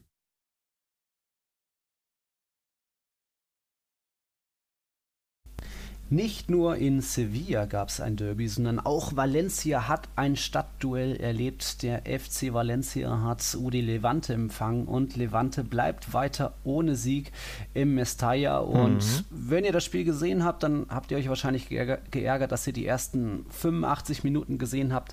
[6.11, 11.83] Nicht nur in Sevilla gab es ein Derby, sondern auch Valencia hat ein Stadtduell erlebt.
[11.83, 17.31] Der FC Valencia hat UD Levante empfangen und Levante bleibt weiter ohne Sieg
[17.75, 18.59] im Mestalla.
[18.59, 19.25] Und mhm.
[19.29, 22.87] wenn ihr das Spiel gesehen habt, dann habt ihr euch wahrscheinlich geärgert, dass ihr die
[22.87, 25.13] ersten 85 Minuten gesehen habt,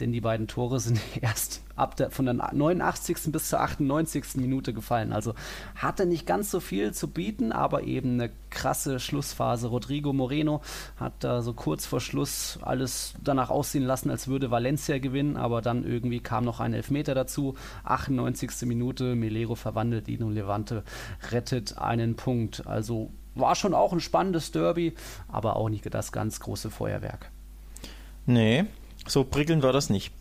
[0.00, 3.32] denn die beiden Tore sind erst ab der, von der 89.
[3.32, 4.36] bis zur 98.
[4.36, 5.12] Minute gefallen.
[5.12, 5.34] Also
[5.74, 9.68] hatte nicht ganz so viel zu bieten, aber eben eine krasse Schlussphase.
[9.68, 10.62] Rodrigo Moreno
[10.98, 15.62] hat da so kurz vor Schluss alles danach aussehen lassen, als würde Valencia gewinnen, aber
[15.62, 17.54] dann irgendwie kam noch ein Elfmeter dazu.
[17.84, 18.62] 98.
[18.62, 20.82] Minute, Melero verwandelt ihn und Levante
[21.30, 22.66] rettet einen Punkt.
[22.66, 24.94] Also war schon auch ein spannendes Derby,
[25.28, 27.30] aber auch nicht das ganz große Feuerwerk.
[28.24, 28.64] Nee,
[29.06, 30.12] so prickelnd war das nicht.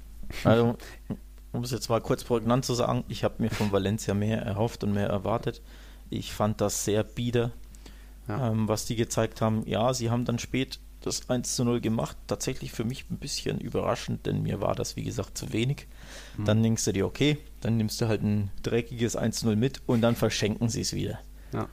[0.43, 0.77] Also
[1.55, 4.83] um es jetzt mal kurz prägnant zu sagen, ich habe mir von Valencia mehr erhofft
[4.83, 5.61] und mehr erwartet.
[6.09, 7.51] Ich fand das sehr bieder,
[8.27, 8.51] ja.
[8.51, 9.63] ähm, was die gezeigt haben.
[9.65, 12.17] Ja, sie haben dann spät das 1 zu 0 gemacht.
[12.27, 15.87] Tatsächlich für mich ein bisschen überraschend, denn mir war das, wie gesagt, zu wenig.
[16.37, 16.45] Mhm.
[16.45, 19.81] Dann denkst du dir, okay, dann nimmst du halt ein dreckiges 1 zu 0 mit
[19.85, 21.19] und dann verschenken sie es wieder.
[21.53, 21.67] Ja.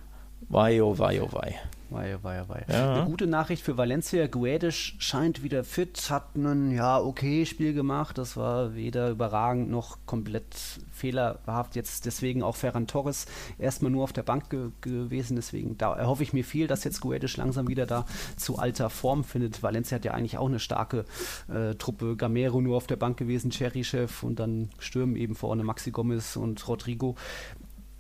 [0.48, 1.58] Wei, oh wei, oh wei.
[1.92, 2.64] Wei, wei, wei.
[2.68, 2.94] Ja.
[2.94, 4.26] Eine gute Nachricht für Valencia.
[4.26, 8.16] Guedes scheint wieder fit, hat ein ja okay Spiel gemacht.
[8.16, 10.56] Das war weder überragend noch komplett
[10.90, 11.76] fehlerhaft.
[11.76, 13.26] Jetzt deswegen auch Ferran Torres
[13.58, 15.36] erstmal nur auf der Bank ge gewesen.
[15.36, 19.22] Deswegen da erhoffe ich mir viel, dass jetzt Guedes langsam wieder da zu alter Form
[19.22, 19.62] findet.
[19.62, 21.04] Valencia hat ja eigentlich auch eine starke
[21.48, 22.16] äh, Truppe.
[22.16, 26.66] Gamero nur auf der Bank gewesen, Cherry-Chef und dann stürmen eben vorne Maxi Gomez und
[26.66, 27.16] Rodrigo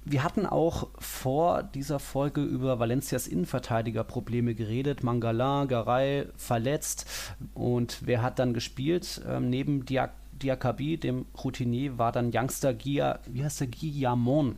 [0.04, 5.02] wir hatten auch vor dieser Folge über Valencias Innenverteidigerprobleme geredet.
[5.02, 7.06] Mangala, Garay verletzt.
[7.54, 9.22] Und wer hat dann gespielt?
[9.28, 14.56] Ähm, neben Diak Diakabi, dem Routinier, war dann Youngster Gia, wie heißt der, Guillamon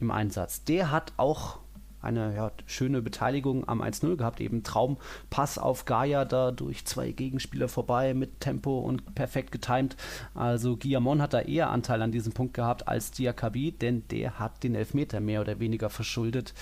[0.00, 0.64] im Einsatz.
[0.64, 1.60] Der hat auch
[2.02, 7.68] eine ja, schöne Beteiligung am 1-0 gehabt, eben Traumpass auf Gaia da durch zwei Gegenspieler
[7.68, 9.96] vorbei mit Tempo und perfekt getimt.
[10.34, 14.62] Also Guillamon hat da eher Anteil an diesem Punkt gehabt als Diakabi, denn der hat
[14.64, 16.54] den Elfmeter mehr oder weniger verschuldet.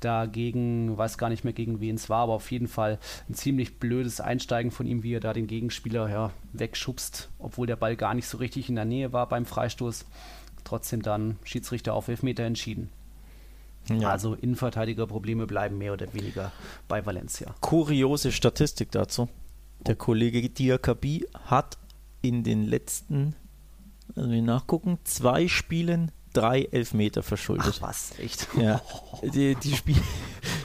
[0.00, 3.78] Dagegen, weiß gar nicht mehr gegen wen es war, aber auf jeden Fall ein ziemlich
[3.78, 8.14] blödes Einsteigen von ihm, wie er da den Gegenspieler ja, wegschubst, obwohl der Ball gar
[8.14, 10.06] nicht so richtig in der Nähe war beim Freistoß.
[10.64, 12.90] Trotzdem dann Schiedsrichter auf Elfmeter entschieden.
[13.90, 14.10] Ja.
[14.10, 16.52] Also Innenverteidigerprobleme bleiben mehr oder weniger
[16.88, 17.54] bei Valencia.
[17.60, 19.28] Kuriose Statistik dazu.
[19.86, 21.78] Der Kollege Diakabi hat
[22.20, 23.34] in den letzten,
[24.16, 27.74] also wir nachgucken, zwei Spielen drei Elfmeter verschuldet.
[27.78, 28.48] Ach was, echt?
[28.60, 28.82] Ja.
[29.22, 29.96] Die, die, Spie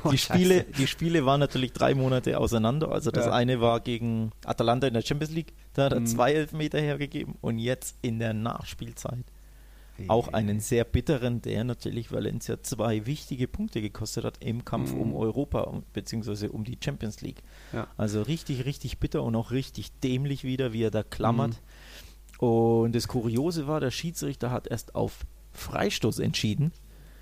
[0.04, 2.92] oh, die Spiele, die Spiele waren natürlich drei Monate auseinander.
[2.92, 3.32] Also das ja.
[3.32, 6.08] eine war gegen Atalanta in der Champions League, da hat er mhm.
[6.08, 9.26] zwei Elfmeter hergegeben und jetzt in der Nachspielzeit
[10.08, 15.02] auch einen sehr bitteren, der natürlich Valencia zwei wichtige Punkte gekostet hat im Kampf mhm.
[15.02, 16.48] um Europa bzw.
[16.48, 17.44] um die Champions League.
[17.72, 17.88] Ja.
[17.98, 21.52] Also richtig, richtig bitter und auch richtig dämlich wieder, wie er da klammert.
[22.40, 22.48] Mhm.
[22.48, 26.72] Und das Kuriose war, der Schiedsrichter hat erst auf Freistoß entschieden.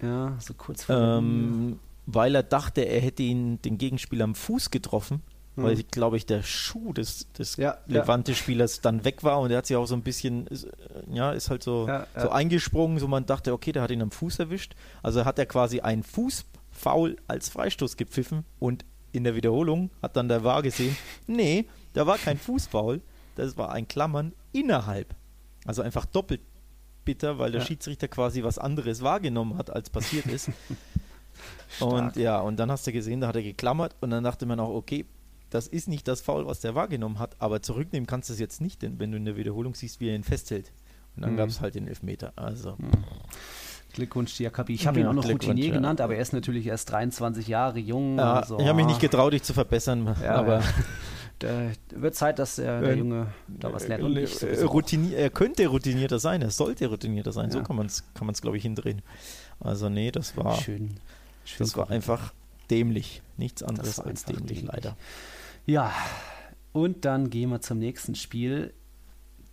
[0.02, 0.96] Ja, so kurz vor.
[0.96, 5.22] Ähm, weil er dachte, er hätte ihn den Gegenspieler am Fuß getroffen
[5.56, 5.64] mhm.
[5.64, 8.82] weil, glaube ich, der Schuh des, des ja, Levante-Spielers ja.
[8.84, 10.48] dann weg war und er hat sich auch so ein bisschen,
[11.12, 14.12] ja, ist halt so, ja, so eingesprungen, so man dachte, okay, der hat ihn am
[14.12, 14.76] Fuß erwischt.
[15.04, 20.30] Also hat er quasi einen Fußfoul als Freistoß gepfiffen und in der Wiederholung hat dann
[20.30, 20.96] der Wahr gesehen,
[21.28, 23.02] nee, da war kein Fußfoul,
[23.36, 25.16] das war ein Klammern innerhalb.
[25.66, 26.42] Also einfach doppelt
[27.06, 30.50] bitter, weil der Schiedsrichter quasi was anderes wahrgenommen hat, als passiert ist.
[31.80, 34.60] und ja, und dann hast du gesehen, da hat er geklammert und dann dachte man
[34.60, 35.06] auch, okay,
[35.52, 38.62] das ist nicht das Foul, was der wahrgenommen hat, aber zurücknehmen kannst du es jetzt
[38.62, 40.72] nicht, denn wenn du in der Wiederholung siehst, wie er ihn festhält.
[41.16, 41.38] Und dann mhm.
[41.38, 42.32] gab es halt den Elfmeter.
[42.38, 42.76] Also.
[42.78, 42.92] Mhm.
[43.94, 44.74] Glückwunsch, Diakabi.
[44.74, 45.74] Ich habe ja, ihn auch noch Routinier ja.
[45.74, 48.18] genannt, aber er ist natürlich erst 23 Jahre jung.
[48.18, 50.64] Ja, also, ich habe mich nicht getraut, dich zu verbessern, aber.
[51.40, 54.04] Da wird Zeit, dass der, der Junge da was lernt.
[54.04, 57.50] Und ich äh, Routinier, er könnte routinierter sein, er sollte routinierter sein.
[57.50, 59.02] So kann man es, kann glaube ich, hindrehen.
[59.60, 60.56] Also, nee, das war.
[60.58, 61.00] Schön.
[61.44, 62.32] Schön das war einfach
[62.70, 63.24] dämlich.
[63.38, 64.96] Nichts anderes als dämlich, dämlich, leider.
[65.66, 65.94] Ja,
[66.72, 68.74] und dann gehen wir zum nächsten Spiel.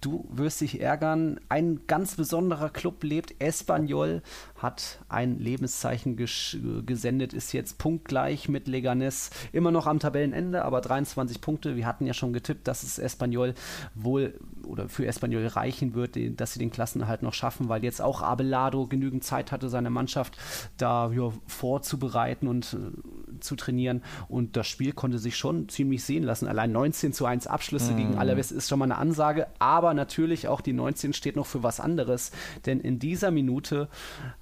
[0.00, 1.40] Du wirst dich ärgern.
[1.48, 3.34] Ein ganz besonderer Club lebt.
[3.40, 4.22] Espanyol
[4.56, 9.30] hat ein Lebenszeichen gesendet, ist jetzt punktgleich mit Leganes.
[9.52, 11.76] Immer noch am Tabellenende, aber 23 Punkte.
[11.76, 13.54] Wir hatten ja schon getippt, dass es Espanyol
[13.94, 14.34] wohl
[14.66, 18.86] oder für Espanyol reichen wird, dass sie den Klassenerhalt noch schaffen, weil jetzt auch Abelardo
[18.86, 20.36] genügend Zeit hatte, seine Mannschaft
[20.76, 24.02] da ja, vorzubereiten und äh, zu trainieren.
[24.28, 26.48] Und das Spiel konnte sich schon ziemlich sehen lassen.
[26.48, 27.96] Allein 19 zu 1 Abschlüsse mhm.
[27.96, 31.62] gegen Alaves ist schon mal eine Ansage, aber natürlich auch die 19 steht noch für
[31.62, 32.32] was anderes,
[32.66, 33.88] denn in dieser Minute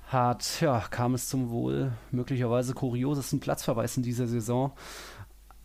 [0.09, 4.73] hat, ja, kam es zum wohl möglicherweise kuriosesten Platzverweis in dieser Saison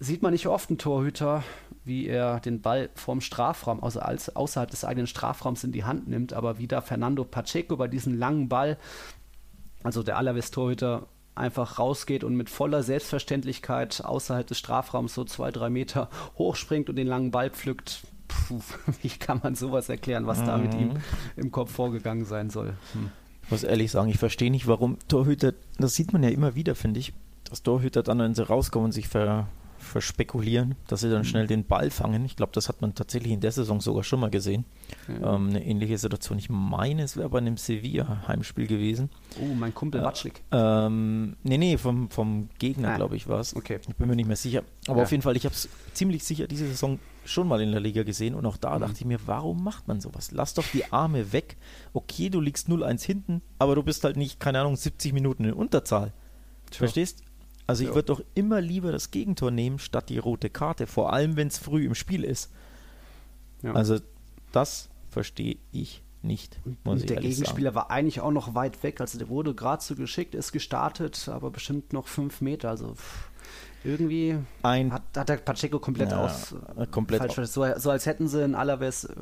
[0.02, 1.44] sieht man nicht oft einen Torhüter,
[1.86, 6.08] wie er den Ball vom Strafraum, also als, außerhalb des eigenen Strafraums in die Hand
[6.08, 8.80] nimmt, aber wie da Fernando Pacheco bei diesem langen Ball,
[9.84, 15.70] also der Alaves-Torhüter, einfach rausgeht und mit voller Selbstverständlichkeit außerhalb des Strafraums so zwei, drei
[15.70, 18.02] Meter hochspringt und den langen Ball pflückt.
[18.48, 18.62] Puh,
[19.02, 20.46] wie kann man sowas erklären, was mhm.
[20.46, 20.98] da mit ihm mhm.
[21.36, 22.74] im Kopf vorgegangen sein soll?
[22.94, 23.12] Hm.
[23.44, 26.76] Ich muss ehrlich sagen, ich verstehe nicht, warum Torhüter, das sieht man ja immer wieder,
[26.76, 27.14] finde ich,
[27.44, 31.26] dass Torhüter dann, wenn sie rauskommen und sich ver, verspekulieren, dass sie dann mhm.
[31.26, 32.24] schnell den Ball fangen.
[32.24, 34.64] Ich glaube, das hat man tatsächlich in der Saison sogar schon mal gesehen.
[35.08, 35.36] Ja.
[35.36, 36.38] Ähm, eine ähnliche Situation.
[36.38, 39.10] Ich meine, es wäre bei einem Sevilla-Heimspiel gewesen.
[39.42, 40.44] Oh, mein Kumpel Watschlik.
[40.52, 42.96] Ähm, nee, nee, vom, vom Gegner, ah.
[42.96, 43.56] glaube ich, war es.
[43.56, 43.80] Okay.
[43.86, 44.64] Ich bin mir nicht mehr sicher.
[44.88, 45.04] Aber ja.
[45.04, 48.04] auf jeden Fall, ich habe es ziemlich sicher diese Saison schon mal in der Liga
[48.04, 48.82] gesehen und auch da mhm.
[48.82, 50.32] dachte ich mir, warum macht man sowas?
[50.32, 51.58] Lass doch die Arme weg.
[51.94, 55.54] Okay, du liegst 0-1 hinten, aber du bist halt nicht, keine Ahnung, 70 Minuten in
[55.54, 56.14] Unterzahl.
[56.72, 56.80] Sure.
[56.80, 57.24] Verstehst?
[57.68, 57.96] Also ich ja.
[57.96, 61.58] würde doch immer lieber das Gegentor nehmen, statt die rote Karte, vor allem wenn es
[61.58, 62.52] früh im Spiel ist.
[63.62, 63.74] Ja.
[63.74, 64.00] Also
[64.52, 66.60] das verstehe ich nicht.
[66.84, 67.76] und der Gegenspieler sagen.
[67.76, 69.02] war eigentlich auch noch weit weg.
[69.02, 72.70] Also der wurde gerade so geschickt, ist gestartet, aber bestimmt noch fünf Meter.
[72.70, 72.96] Also
[73.84, 76.56] irgendwie ein, hat, hat der Pacheco komplett ja, aus.
[76.92, 79.14] Komplett falsch, so, so, als hätten sie in Alaves, äh,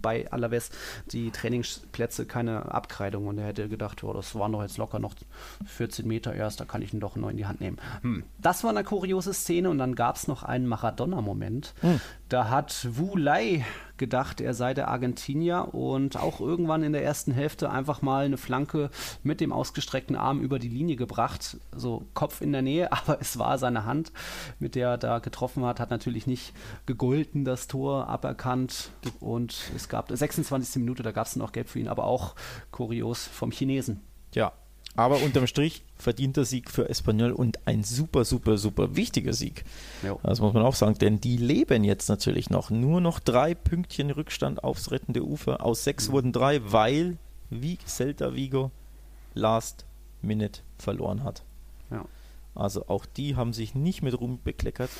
[0.00, 0.70] bei Alaves
[1.10, 5.14] die Trainingsplätze keine Abkreidung und er hätte gedacht, oh, das waren doch jetzt locker noch
[5.66, 7.78] 14 Meter erst, da kann ich ihn doch noch in die Hand nehmen.
[8.02, 8.24] Hm.
[8.38, 11.74] Das war eine kuriose Szene und dann gab es noch einen Maradona-Moment.
[11.80, 12.00] Hm.
[12.28, 13.64] Da hat Wu Lai
[13.98, 18.36] gedacht, er sei der Argentinier und auch irgendwann in der ersten Hälfte einfach mal eine
[18.36, 18.90] Flanke
[19.22, 23.38] mit dem ausgestreckten Arm über die Linie gebracht, so Kopf in der Nähe, aber es
[23.38, 24.12] war seine Hand,
[24.58, 26.52] mit der er da getroffen hat, hat natürlich nicht
[26.86, 28.90] gegolten, das Tor aberkannt
[29.20, 30.76] und es gab 26.
[30.76, 32.34] Minute, da gab es noch Gelb für ihn, aber auch
[32.70, 34.00] kurios vom Chinesen.
[34.34, 34.52] Ja,
[34.98, 39.64] aber unterm Strich verdienter Sieg für Espanyol und ein super, super, super wichtiger Sieg.
[40.02, 40.18] Jo.
[40.24, 42.70] Das muss man auch sagen, denn die leben jetzt natürlich noch.
[42.70, 45.64] Nur noch drei Pünktchen Rückstand aufs rettende Ufer.
[45.64, 46.12] Aus sechs mhm.
[46.12, 47.16] wurden drei, weil
[47.48, 48.72] wie Celta Vigo
[49.34, 49.86] Last
[50.20, 51.44] Minute verloren hat.
[51.92, 52.04] Ja.
[52.56, 54.90] Also auch die haben sich nicht mit Ruhm bekleckert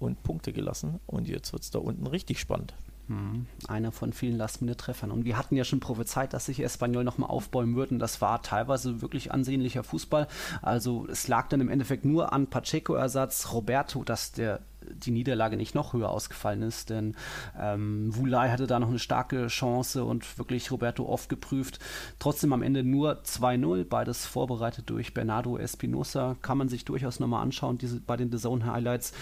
[0.00, 0.98] und Punkte gelassen.
[1.06, 2.74] Und jetzt wird es da unten richtig spannend.
[3.08, 3.46] Mhm.
[3.66, 5.10] Einer von vielen Last-Minute-Treffern.
[5.10, 7.98] Und wir hatten ja schon prophezeit, dass sich Espanyol nochmal aufbäumen würden.
[7.98, 10.28] Das war teilweise wirklich ansehnlicher Fußball.
[10.62, 14.60] Also es lag dann im Endeffekt nur an Pacheco-Ersatz, Roberto, dass der
[14.94, 17.14] die Niederlage nicht noch höher ausgefallen ist, denn
[17.58, 21.78] ähm, Vulai hatte da noch eine starke Chance und wirklich Roberto oft geprüft.
[22.18, 26.36] Trotzdem am Ende nur 2-0, beides vorbereitet durch Bernardo Espinosa.
[26.42, 29.12] Kann man sich durchaus nochmal anschauen, diese, bei den The Zone Highlights.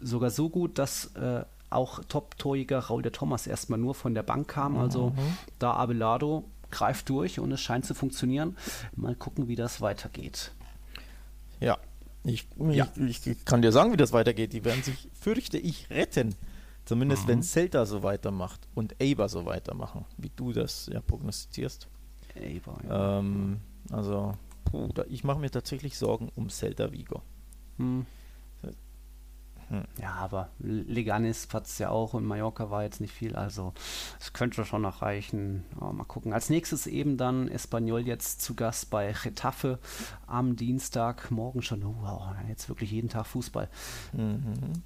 [0.00, 1.44] Sogar so gut, dass äh,
[1.74, 4.76] auch Top-Torjäger Raul de Thomas erstmal nur von der Bank kam.
[4.76, 5.36] Also mhm.
[5.58, 8.56] da Abelardo greift durch und es scheint zu funktionieren.
[8.96, 10.52] Mal gucken, wie das weitergeht.
[11.60, 11.78] Ja,
[12.24, 12.88] ich, ja.
[12.96, 14.52] ich, ich kann dir sagen, wie das weitergeht.
[14.52, 16.34] Die werden sich, fürchte ich, retten.
[16.84, 17.28] Zumindest mhm.
[17.28, 21.88] wenn Celta so weitermacht und Eber so weitermachen, wie du das ja prognostizierst.
[22.34, 23.18] Eber, ja.
[23.18, 23.60] Ähm,
[23.90, 27.22] also, puh, da, ich mache mir tatsächlich Sorgen um Celta Vigo.
[27.78, 28.06] Mhm.
[29.72, 29.84] Hm.
[30.02, 33.72] Ja, aber Leganis hat es ja auch und Mallorca war jetzt nicht viel, also
[34.20, 35.64] es könnte schon noch reichen.
[35.80, 36.34] Oh, mal gucken.
[36.34, 39.78] Als nächstes eben dann Espanyol jetzt zu Gast bei Getafe
[40.26, 41.82] am Dienstag, morgen schon.
[41.84, 43.70] Oh, wow, jetzt wirklich jeden Tag Fußball.
[44.12, 44.42] Mhm.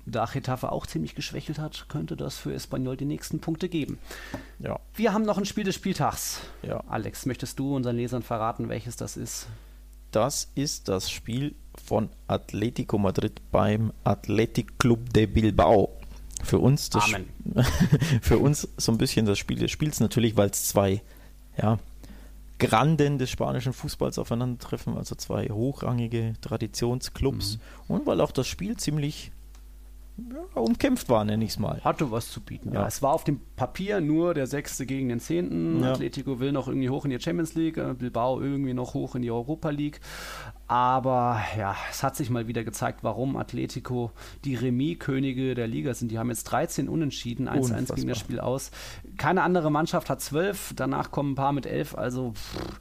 [0.07, 3.99] Da Getafe auch ziemlich geschwächelt hat, könnte das für Espanyol die nächsten Punkte geben.
[4.61, 4.79] Ja.
[4.95, 6.43] Wir haben noch ein Spiel des Spieltags.
[6.63, 6.85] Ja.
[6.87, 9.49] Alex, möchtest du unseren Lesern verraten, welches das ist?
[10.11, 11.55] Das ist das Spiel
[11.85, 15.91] von Atletico Madrid beim Athletic Club de Bilbao.
[16.43, 17.05] Für uns, das
[18.23, 21.03] für uns so ein bisschen das Spiel des Spiels natürlich, weil es zwei
[21.61, 21.79] ja,
[22.59, 27.95] Granden des spanischen Fußballs aufeinandertreffen, also zwei hochrangige Traditionsclubs mhm.
[27.95, 29.33] und weil auch das Spiel ziemlich
[30.17, 31.81] ja, umkämpft war, nenne ich es mal.
[31.85, 32.73] Hatte was zu bieten.
[32.73, 32.81] Ja.
[32.81, 32.87] ja.
[32.87, 35.83] es war auf dem Papier nur der Sechste gegen den Zehnten.
[35.83, 35.93] Ja.
[35.93, 39.23] Atletico will noch irgendwie hoch in die Champions League, äh, Bilbao irgendwie noch hoch in
[39.23, 40.01] die Europa League.
[40.69, 44.11] Aber ja, es hat sich mal wieder gezeigt, warum Atletico
[44.45, 46.11] die Remis-Könige der Liga sind.
[46.11, 48.71] Die haben jetzt 13 Unentschieden, 1-1 ging das Spiel aus.
[49.17, 51.97] Keine andere Mannschaft hat 12, danach kommen ein paar mit 11.
[51.97, 52.79] Also pff,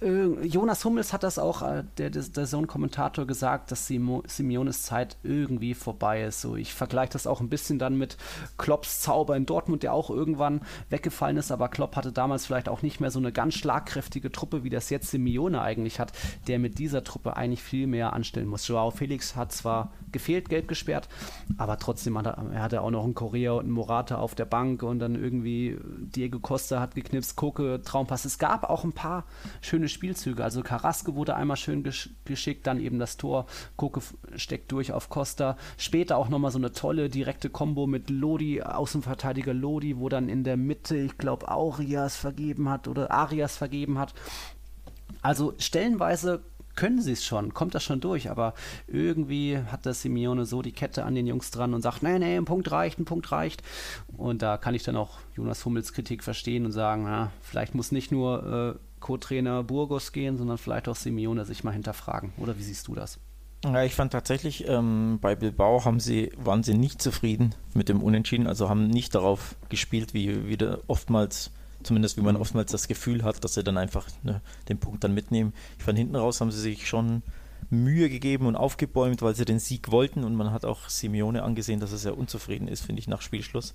[0.00, 5.74] Jonas Hummels hat das auch, äh, der, der, der Sohn-Kommentator, gesagt, dass Simeones Zeit irgendwie
[5.74, 6.40] vorbei ist.
[6.42, 8.16] So, ich vergleiche das auch ein bisschen dann mit
[8.58, 12.82] Klopps Zauber in Dortmund, der auch irgendwann weggefallen ist, aber Klopp hatte damals vielleicht auch
[12.82, 16.12] nicht mehr so eine ganz schlagkräftige Truppe, wie das jetzt Simeone eigentlich hat,
[16.46, 18.68] der mit dieser Truppe eigentlich viel mehr anstellen muss.
[18.68, 21.08] Joao Felix hat zwar gefehlt, gelb gesperrt,
[21.56, 24.44] aber trotzdem hat er, er hatte auch noch einen Korea und einen Morata auf der
[24.44, 28.24] Bank und dann irgendwie Diego Costa hat geknipst, Koke, Traumpass.
[28.24, 29.24] Es gab auch ein paar
[29.60, 30.42] schöne Spielzüge.
[30.42, 33.46] Also Carrasco wurde einmal schön gesch geschickt, dann eben das Tor.
[33.76, 34.00] Koke
[34.36, 35.56] steckt durch auf Costa.
[35.76, 40.44] Später auch nochmal so eine tolle direkte Kombo mit Lodi, Außenverteidiger Lodi, wo dann in
[40.44, 44.14] der Mitte, ich glaube, Arias vergeben hat oder Arias vergeben hat.
[45.22, 46.42] Also stellenweise
[46.76, 48.54] können sie es schon, kommt das schon durch, aber
[48.86, 52.36] irgendwie hat das Simeone so die Kette an den Jungs dran und sagt, nee, nee,
[52.36, 53.62] ein Punkt reicht, ein Punkt reicht.
[54.16, 57.92] Und da kann ich dann auch Jonas Hummels Kritik verstehen und sagen, na, vielleicht muss
[57.92, 62.32] nicht nur äh, Co-Trainer Burgos gehen, sondern vielleicht auch Simeone sich mal hinterfragen.
[62.38, 63.18] Oder wie siehst du das?
[63.64, 68.02] Ja, ich fand tatsächlich, ähm, bei Bilbao haben sie, waren sie nicht zufrieden mit dem
[68.02, 71.50] Unentschieden, also haben nicht darauf gespielt, wie wieder oftmals,
[71.82, 75.14] zumindest wie man oftmals das Gefühl hat, dass sie dann einfach ne, den Punkt dann
[75.14, 75.52] mitnehmen.
[75.78, 77.22] Ich fand hinten raus haben sie sich schon
[77.70, 81.80] Mühe gegeben und aufgebäumt, weil sie den Sieg wollten und man hat auch Simeone angesehen,
[81.80, 83.74] dass er sehr unzufrieden ist, finde ich, nach Spielschluss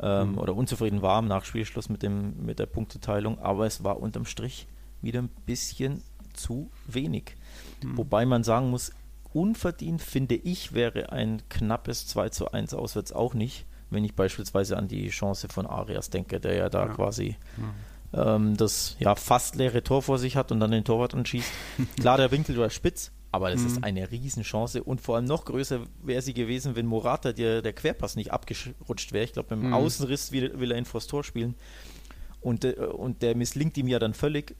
[0.00, 0.38] ähm, mhm.
[0.38, 4.66] oder unzufrieden war im Nachspielschluss mit, dem, mit der Punkteteilung, aber es war unterm Strich
[5.02, 6.02] wieder ein bisschen
[6.34, 7.36] zu wenig.
[7.82, 7.98] Mhm.
[7.98, 8.92] Wobei man sagen muss,
[9.32, 14.76] unverdient finde ich, wäre ein knappes 2 zu 1 auswärts auch nicht, wenn ich beispielsweise
[14.76, 16.92] an die Chance von Arias denke, der ja da ja.
[16.92, 18.36] quasi ja.
[18.36, 21.50] Ähm, das ja fast leere Tor vor sich hat und dann den Torwart anschießt.
[22.00, 23.66] Klar, der Winkel war spitz, aber das mhm.
[23.66, 27.72] ist eine Riesenchance und vor allem noch größer wäre sie gewesen, wenn Morata der, der
[27.72, 29.24] Querpass nicht abgerutscht wäre.
[29.24, 29.74] Ich glaube, beim mhm.
[29.74, 31.54] Außenriss will, will, er ihn vors Tor spielen
[32.40, 34.56] und, äh, und der misslingt ihm ja dann völlig.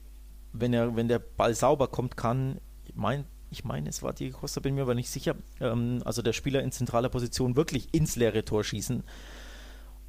[0.53, 4.39] Wenn, er, wenn der Ball sauber kommt, kann, ich meine, ich meine, es war Diego
[4.39, 8.15] Costa, bin mir aber nicht sicher, ähm, also der Spieler in zentraler Position wirklich ins
[8.15, 9.03] leere Tor schießen.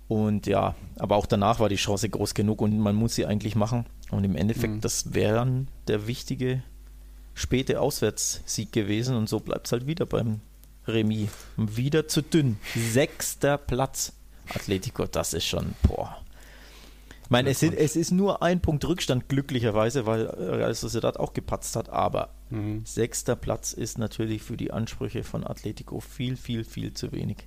[0.08, 3.54] Und ja, aber auch danach war die Chance groß genug und man muss sie eigentlich
[3.54, 3.86] machen.
[4.10, 4.80] Und im Endeffekt, mhm.
[4.80, 6.62] das wäre der wichtige
[7.34, 10.40] späte Auswärtssieg gewesen und so bleibt es halt wieder beim
[10.86, 11.30] Remis.
[11.56, 12.58] Wieder zu dünn.
[12.74, 14.12] Sechster Platz.
[14.54, 16.16] Atletico, das ist schon, boah.
[17.24, 21.32] Ich meine, es, sind, es ist nur ein Punkt Rückstand, glücklicherweise, weil Real Sociedad auch
[21.32, 22.84] gepatzt hat, aber mhm.
[22.84, 27.46] sechster Platz ist natürlich für die Ansprüche von Atletico viel, viel, viel zu wenig.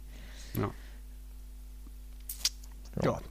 [0.54, 0.72] Ja.
[3.02, 3.12] ja.
[3.12, 3.22] ja.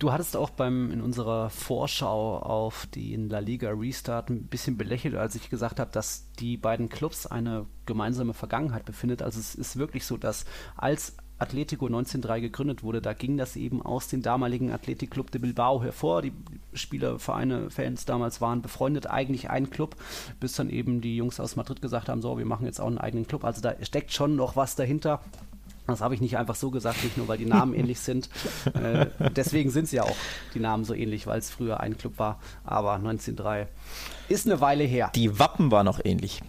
[0.00, 5.14] Du hattest auch beim in unserer Vorschau auf den La Liga Restart ein bisschen belächelt,
[5.14, 9.20] als ich gesagt habe, dass die beiden Clubs eine gemeinsame Vergangenheit befindet.
[9.20, 13.82] Also es ist wirklich so, dass als Atletico 1903 gegründet wurde, da ging das eben
[13.82, 16.22] aus dem damaligen Athletic Club de Bilbao hervor.
[16.22, 16.32] Die
[16.72, 19.96] Spieler, Vereine, Fans damals waren befreundet, eigentlich ein Club,
[20.40, 22.96] bis dann eben die Jungs aus Madrid gesagt haben, so, wir machen jetzt auch einen
[22.96, 23.44] eigenen Club.
[23.44, 25.20] Also da steckt schon noch was dahinter.
[25.90, 28.28] Das habe ich nicht einfach so gesagt, nicht nur weil die Namen ähnlich sind.
[28.80, 30.16] Äh, deswegen sind sie ja auch
[30.54, 32.38] die Namen so ähnlich, weil es früher ein Club war.
[32.64, 33.68] Aber 1903
[34.28, 35.10] ist eine Weile her.
[35.14, 36.40] Die Wappen war noch ähnlich.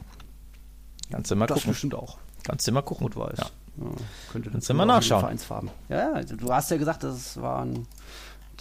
[1.09, 1.69] Kannst du mal das gucken.
[1.71, 2.17] Das bestimmt auch.
[2.43, 3.07] Kannst du mal gucken.
[3.07, 3.39] Rot weiß.
[3.39, 3.45] Ja.
[3.77, 3.85] Ja,
[4.31, 5.21] könnte Kannst du mal nachschauen.
[5.21, 5.71] Vereinsfarben.
[5.89, 7.87] Ja, also du hast ja gesagt, das war ein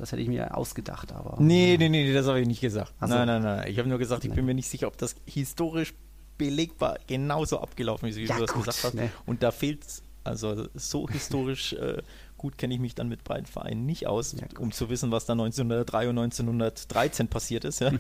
[0.01, 1.37] das hätte ich mir ausgedacht, aber.
[1.41, 2.93] Nee, nee, nee, das habe ich nicht gesagt.
[3.01, 3.07] So.
[3.07, 3.69] Nein, nein, nein.
[3.69, 5.93] Ich habe nur gesagt, ich bin mir nicht sicher, ob das historisch
[6.39, 8.95] belegbar genauso abgelaufen ist, wie ja, du das gut, gesagt hast.
[8.95, 9.11] Nee.
[9.27, 12.03] Und da fehlt es also so historisch äh,
[12.37, 15.27] gut kenne ich mich dann mit beiden Vereinen nicht aus, ja, um zu wissen, was
[15.27, 17.81] da 1903 und 1913 passiert ist.
[17.81, 17.93] Ja.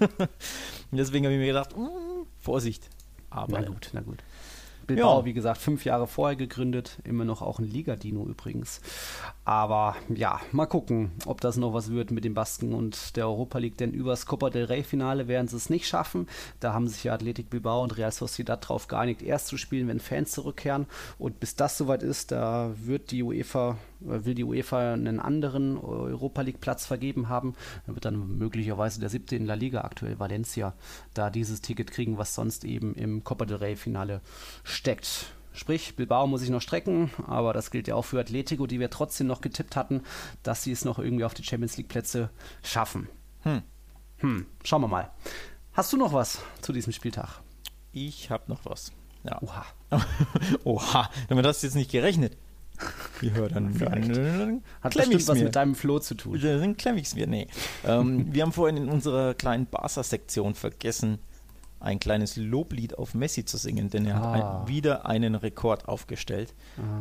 [0.91, 2.89] deswegen habe ich mir gedacht, mh, mm, Vorsicht.
[3.29, 4.23] Aber na gut, na gut.
[4.95, 5.25] Bilbao, ja.
[5.25, 8.81] wie gesagt, fünf Jahre vorher gegründet, immer noch auch ein Liga-Dino übrigens.
[9.45, 13.59] Aber ja, mal gucken, ob das noch was wird mit den Basken und der Europa
[13.59, 16.27] League, denn übers Copa del Rey-Finale werden sie es nicht schaffen.
[16.59, 20.01] Da haben sich ja Athletic Bilbao und Real Sociedad darauf geeinigt, erst zu spielen, wenn
[20.01, 20.87] Fans zurückkehren.
[21.19, 25.79] Und bis das soweit ist, da wird die UEFA, äh, will die UEFA einen anderen
[25.79, 27.55] Europa League-Platz vergeben haben.
[27.87, 30.75] Da wird dann möglicherweise der siebte in La Liga, aktuell Valencia,
[31.15, 34.21] da dieses Ticket kriegen, was sonst eben im Copa del Rey-Finale
[34.81, 35.27] steckt.
[35.53, 38.89] Sprich, Bilbao muss sich noch strecken, aber das gilt ja auch für Atletico, die wir
[38.89, 40.03] trotzdem noch getippt hatten,
[40.43, 42.31] dass sie es noch irgendwie auf die Champions League Plätze
[42.63, 43.09] schaffen.
[43.43, 43.63] Hm.
[44.19, 44.47] Hm.
[44.65, 45.11] Schauen wir mal.
[45.75, 47.43] Hast du noch was zu diesem Spieltag?
[47.93, 48.91] Ich habe noch was.
[49.23, 49.39] Ja.
[49.43, 49.67] Oha.
[50.65, 51.11] Oha.
[51.29, 52.39] Damit hast du jetzt nicht gerechnet.
[53.21, 55.45] Ja, dann, dann, dann Hat bestimmt was mir.
[55.45, 56.41] mit deinem Floh zu tun.
[56.41, 57.27] Dann klemm ich's mir.
[57.27, 57.49] Nee.
[57.85, 61.19] ähm, wir haben vorhin in unserer kleinen Barca-Sektion vergessen,
[61.81, 64.33] ein kleines Loblied auf Messi zu singen, denn er Ah.
[64.35, 66.55] hat ein, wieder einen Rekord aufgestellt.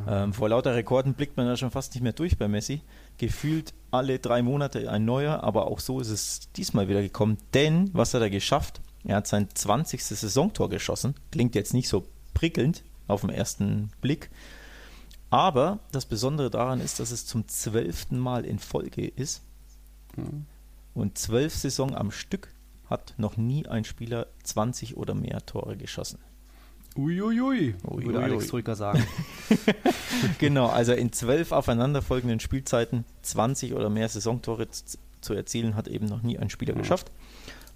[0.07, 2.81] Ähm, vor lauter Rekorden blickt man ja schon fast nicht mehr durch bei Messi.
[3.17, 7.37] Gefühlt alle drei Monate ein neuer, aber auch so ist es diesmal wieder gekommen.
[7.53, 8.81] Denn, was hat er geschafft?
[9.03, 10.03] Er hat sein 20.
[10.03, 11.13] Saisontor geschossen.
[11.31, 14.29] Klingt jetzt nicht so prickelnd auf den ersten Blick.
[15.29, 19.41] Aber das Besondere daran ist, dass es zum zwölften Mal in Folge ist.
[20.93, 22.49] Und zwölf Saison am Stück
[22.89, 26.19] hat noch nie ein Spieler 20 oder mehr Tore geschossen.
[26.97, 28.47] Uiuiui, Ui, würde ui, Alex.
[28.47, 29.05] Troika sagen.
[30.39, 34.67] Genau, also in zwölf aufeinanderfolgenden Spielzeiten 20 oder mehr Saisontore
[35.21, 37.11] zu erzielen, hat eben noch nie ein Spieler geschafft.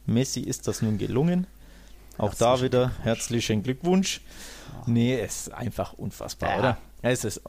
[0.05, 1.47] Messi ist das nun gelungen.
[2.17, 4.21] Auch da Herzlichen wieder herzlichen Glückwunsch.
[4.85, 6.59] Nee, es ist einfach unfassbar, Ja.
[6.59, 6.77] oder?
[7.01, 7.41] Es ist.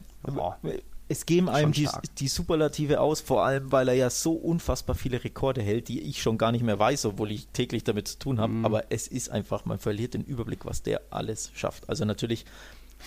[1.14, 1.88] Es geben einem die,
[2.18, 6.20] die Superlative aus, vor allem weil er ja so unfassbar viele Rekorde hält, die ich
[6.20, 8.52] schon gar nicht mehr weiß, obwohl ich täglich damit zu tun habe.
[8.52, 8.64] Mhm.
[8.64, 11.88] Aber es ist einfach, man verliert den Überblick, was der alles schafft.
[11.88, 12.46] Also natürlich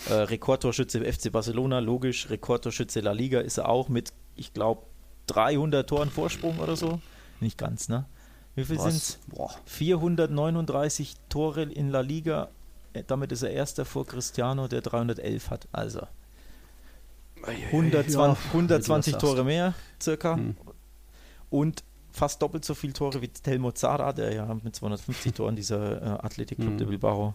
[0.08, 2.30] äh, Rekordtorschütze FC Barcelona, logisch.
[2.30, 4.84] Rekordtorschütze La Liga ist er auch mit, ich glaube,
[5.26, 7.02] 300 Toren Vorsprung oder so.
[7.42, 8.06] Nicht ganz, ne?
[8.56, 9.20] Wie viel sind es?
[9.28, 9.54] Boah.
[9.66, 12.48] 439 Tore in La Liga.
[12.94, 15.68] Äh, Damit ist er erster vor Cristiano, der 311 hat.
[15.74, 16.08] Also
[17.44, 20.36] 120, Ja, 120 wie du das Tore mehr, circa.
[20.36, 20.56] Hm.
[21.50, 26.02] Und fast doppelt so viele Tore wie Telmo Zara, der ja mit 250 Toren, dieser
[26.02, 26.78] äh, Athletikclub Hm.
[26.78, 27.34] de Bilbao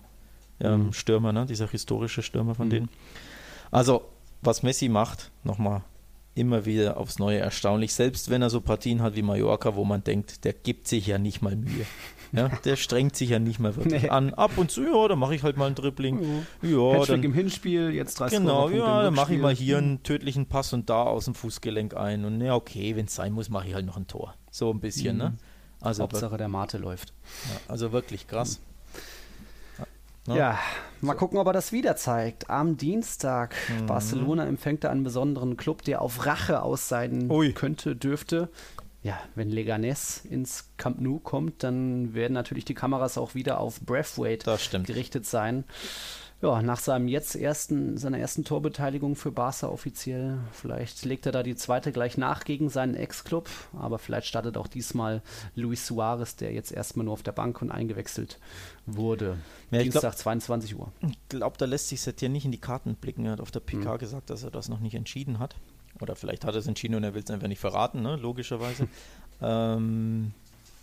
[0.60, 0.92] ähm, Hm.
[0.92, 1.46] Stürmer, ne?
[1.46, 2.70] dieser historische Stürmer von Hm.
[2.70, 2.88] denen.
[3.70, 4.02] Also,
[4.42, 5.82] was Messi macht, nochmal
[6.34, 7.94] immer wieder aufs Neue erstaunlich.
[7.94, 11.18] Selbst wenn er so Partien hat wie Mallorca, wo man denkt, der gibt sich ja
[11.18, 11.86] nicht mal Mühe.
[12.34, 14.08] Ja, der strengt sich ja nicht mal wirklich Nee.
[14.08, 14.32] an.
[14.32, 16.44] Ab und zu, ja, da mache ich halt mal ein Dribbling.
[16.62, 20.46] Ja, dann, im Hinspiel, jetzt 30 Genau, ja, dann mache ich mal hier einen tödlichen
[20.46, 22.24] Pass und da aus dem Fußgelenk ein.
[22.24, 24.34] Und ja, okay, wenn es sein muss, mache ich halt noch ein Tor.
[24.50, 25.34] So ein bisschen, ne?
[25.82, 27.12] Also, wir- Hauptsache der Mate läuft.
[27.50, 28.60] ja, also wirklich krass.
[30.28, 30.36] Ja.
[30.36, 30.58] Ja,
[31.00, 32.48] mal gucken, ob er das wieder zeigt.
[32.48, 33.56] Am Dienstag.
[33.80, 33.86] Mhm.
[33.86, 37.52] Barcelona empfängt da einen besonderen Club, der auf Rache aus sein Ui.
[37.52, 38.48] könnte, dürfte.
[39.02, 43.80] Ja, wenn Leganes ins Camp Nou kommt, dann werden natürlich die Kameras auch wieder auf
[44.64, 44.86] stimmt.
[44.86, 45.64] gerichtet sein.
[46.40, 50.38] Ja, nach seinem jetzt ersten, seiner ersten Torbeteiligung für Barca offiziell.
[50.50, 53.48] Vielleicht legt er da die zweite gleich nach gegen seinen Ex-Club,
[53.78, 55.22] aber vielleicht startet auch diesmal
[55.54, 58.40] Luis Suarez, der jetzt erstmal nur auf der Bank und eingewechselt
[58.86, 59.38] wurde.
[59.70, 60.90] Ja, Dienstag 22 Uhr.
[61.00, 63.24] Ich glaube, da lässt sich Setier nicht in die Karten blicken.
[63.24, 63.80] Er hat auf der Mhm.
[63.80, 65.54] PK gesagt, dass er das noch nicht entschieden hat.
[66.00, 68.16] Oder vielleicht hat er es entschieden und er will es einfach nicht verraten, ne?
[68.16, 68.88] logischerweise.
[69.42, 70.32] ähm,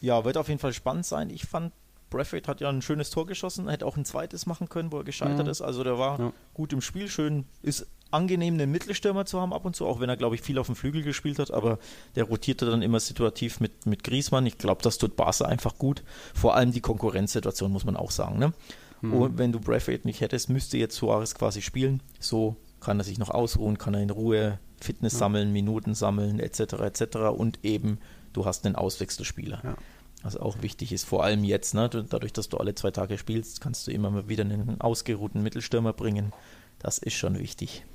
[0.02, 1.30] ja, wird auf jeden Fall spannend sein.
[1.30, 1.74] Ich fand,
[2.10, 5.04] Braithwaite hat ja ein schönes Tor geschossen, hätte auch ein zweites machen können, wo er
[5.04, 5.52] gescheitert Mhm.
[5.52, 5.62] ist.
[5.62, 6.34] Also der war Ja.
[6.54, 10.10] gut im Spiel, schön, ist angenehm, einen Mittelstürmer zu haben ab und zu, auch wenn
[10.10, 11.78] er, glaube ich, viel auf dem Flügel gespielt hat, aber
[12.16, 14.46] der rotierte dann immer situativ mit, mit Griezmann.
[14.48, 16.02] Ich glaube, das tut Barca einfach gut.
[16.34, 18.40] Vor allem die Konkurrenzsituation, muss man auch sagen.
[18.40, 18.54] Ne?
[19.02, 22.02] Und wenn du Braithwaite nicht hättest, müsste jetzt Suarez quasi spielen.
[22.20, 26.60] So kann er sich noch ausruhen, kann er in Ruhe Fitness sammeln, Minuten sammeln, etc.
[26.82, 27.02] etc.
[27.36, 28.00] Und eben,
[28.34, 29.62] du hast einen Auswechselspieler.
[29.64, 29.78] Ja.
[30.24, 31.88] Was auch wichtig ist, vor allem jetzt, ne?
[31.90, 35.42] Du- dadurch, dass du alle zwei Tage spielst, kannst du immer mal wieder einen ausgeruhten
[35.44, 36.34] Mittelstürmer bringen.
[36.80, 37.86] Das ist schon wichtig.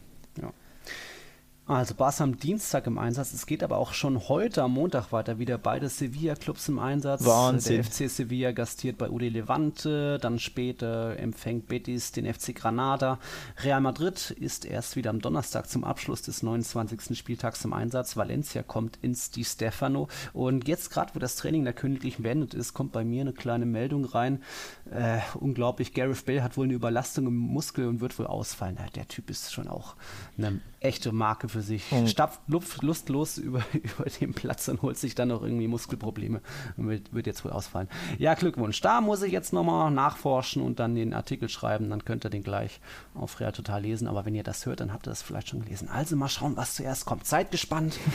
[1.66, 3.32] Also Barca am Dienstag im Einsatz.
[3.32, 5.38] Es geht aber auch schon heute am Montag weiter.
[5.38, 7.24] Wieder beide Sevilla-Clubs im Einsatz.
[7.24, 7.76] Wahnsinn.
[7.76, 10.18] Der FC Sevilla gastiert bei UD Levante.
[10.20, 13.18] Dann später empfängt Betis den FC Granada.
[13.62, 17.16] Real Madrid ist erst wieder am Donnerstag zum Abschluss des 29.
[17.16, 18.14] Spieltags im Einsatz.
[18.14, 20.08] Valencia kommt ins Di Stefano.
[20.34, 23.64] Und jetzt gerade, wo das Training der Königlichen beendet ist, kommt bei mir eine kleine
[23.64, 24.42] Meldung rein.
[24.90, 28.76] Äh, unglaublich, Gareth Bale hat wohl eine Überlastung im Muskel und wird wohl ausfallen.
[28.78, 29.96] Ja, der Typ ist schon auch
[30.36, 31.90] eine echte Marke für sich.
[31.90, 32.06] Mhm.
[32.06, 36.42] Stapft lustlos über, über den Platz und holt sich dann noch irgendwie Muskelprobleme
[36.76, 37.88] und wird, wird jetzt wohl ausfallen.
[38.18, 38.80] Ja, Glückwunsch.
[38.82, 41.88] Da muss ich jetzt nochmal nachforschen und dann den Artikel schreiben.
[41.88, 42.80] Dann könnt ihr den gleich
[43.14, 44.06] auf Real Total lesen.
[44.06, 45.88] Aber wenn ihr das hört, dann habt ihr das vielleicht schon gelesen.
[45.88, 47.26] Also mal schauen, was zuerst kommt.
[47.26, 47.98] Seid gespannt.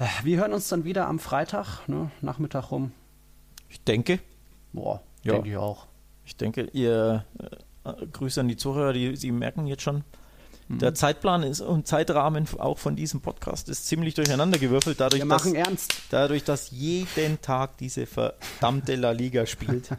[0.00, 2.90] Äh, Wir hören uns dann wieder am Freitag, ne, Nachmittag rum.
[3.68, 4.18] Ich denke,
[4.74, 5.34] Boah, Ja.
[5.34, 5.86] denke ich auch.
[6.24, 7.24] ich denke, ihr
[7.84, 10.04] äh, Grüße an die Zuhörer, die sie merken jetzt schon.
[10.68, 10.78] Mhm.
[10.78, 15.28] Der Zeitplan ist und Zeitrahmen auch von diesem Podcast ist ziemlich durcheinander gewürfelt, dadurch, Wir
[15.28, 15.92] dass, machen ernst.
[16.10, 19.90] dadurch, dass jeden Tag diese verdammte La Liga spielt.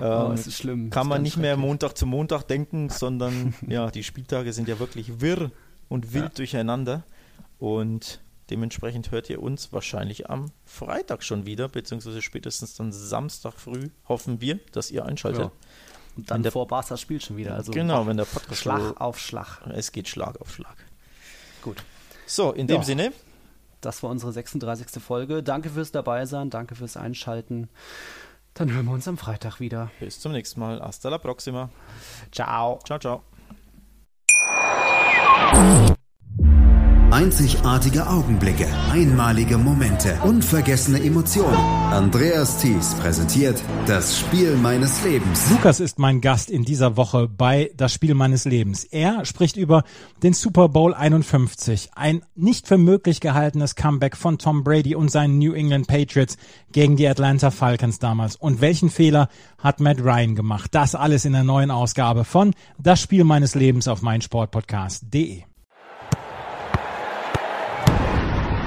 [0.00, 0.88] Oh, ähm, es ist schlimm.
[0.88, 1.54] kann ist man nicht mehr.
[1.58, 5.50] Montag zu Montag denken, sondern ja, die Spieltage sind ja wirklich wirr
[5.90, 7.02] und wild durcheinander.
[7.58, 8.20] Und
[8.50, 14.40] dementsprechend hört ihr uns wahrscheinlich am Freitag schon wieder, beziehungsweise spätestens dann Samstag früh, hoffen
[14.40, 15.42] wir, dass ihr einschaltet.
[15.42, 15.52] Ja.
[16.16, 17.54] Und dann der- vor Barca spielt schon wieder.
[17.54, 19.60] Also genau, wenn der Podcast Schlag auf Schlag.
[19.74, 20.76] Es geht Schlag auf Schlag.
[21.62, 21.82] Gut.
[22.26, 22.82] So, in dem ja.
[22.82, 23.12] Sinne.
[23.80, 25.02] Das war unsere 36.
[25.02, 25.42] Folge.
[25.42, 27.68] Danke fürs Dabeisein, danke fürs Einschalten.
[28.54, 29.90] Dann hören wir uns am Freitag wieder.
[30.00, 30.80] Bis zum nächsten Mal.
[30.80, 31.70] Hasta la próxima.
[32.32, 32.80] Ciao.
[32.84, 33.22] Ciao, ciao.
[37.10, 41.56] Einzigartige Augenblicke, einmalige Momente, unvergessene Emotionen.
[41.56, 45.50] Andreas Thies präsentiert das Spiel meines Lebens.
[45.50, 48.84] Lukas ist mein Gast in dieser Woche bei Das Spiel meines Lebens.
[48.84, 49.82] Er spricht über
[50.22, 55.38] den Super Bowl 51, ein nicht für möglich gehaltenes Comeback von Tom Brady und seinen
[55.38, 56.36] New England Patriots
[56.70, 58.36] gegen die Atlanta Falcons damals.
[58.36, 60.70] Und welchen Fehler hat Matt Ryan gemacht?
[60.76, 65.49] Das alles in der neuen Ausgabe von Das Spiel meines Lebens auf meinsportpodcast.de.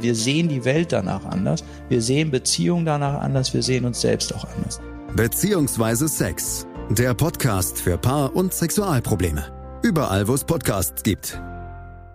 [0.00, 1.64] Wir sehen die Welt danach anders.
[1.88, 3.52] Wir sehen Beziehungen danach anders.
[3.54, 4.80] Wir sehen uns selbst auch anders.
[5.14, 6.66] Beziehungsweise Sex.
[6.90, 9.44] Der Podcast für Paar- und Sexualprobleme.
[9.82, 11.40] Überall, wo es Podcasts gibt.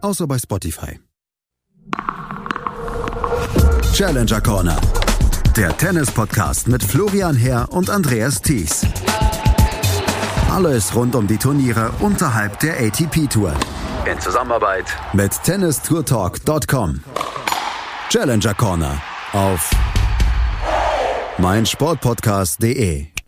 [0.01, 0.99] Außer bei Spotify.
[3.93, 4.79] Challenger Corner.
[5.57, 8.85] Der Tennis-Podcast mit Florian Herr und Andreas Thies.
[10.49, 13.53] Alles rund um die Turniere unterhalb der ATP-Tour.
[14.11, 17.01] In Zusammenarbeit mit tennistourtalk.com.
[18.09, 18.99] Challenger Corner
[19.33, 19.69] auf
[21.37, 23.18] meinsportpodcast.de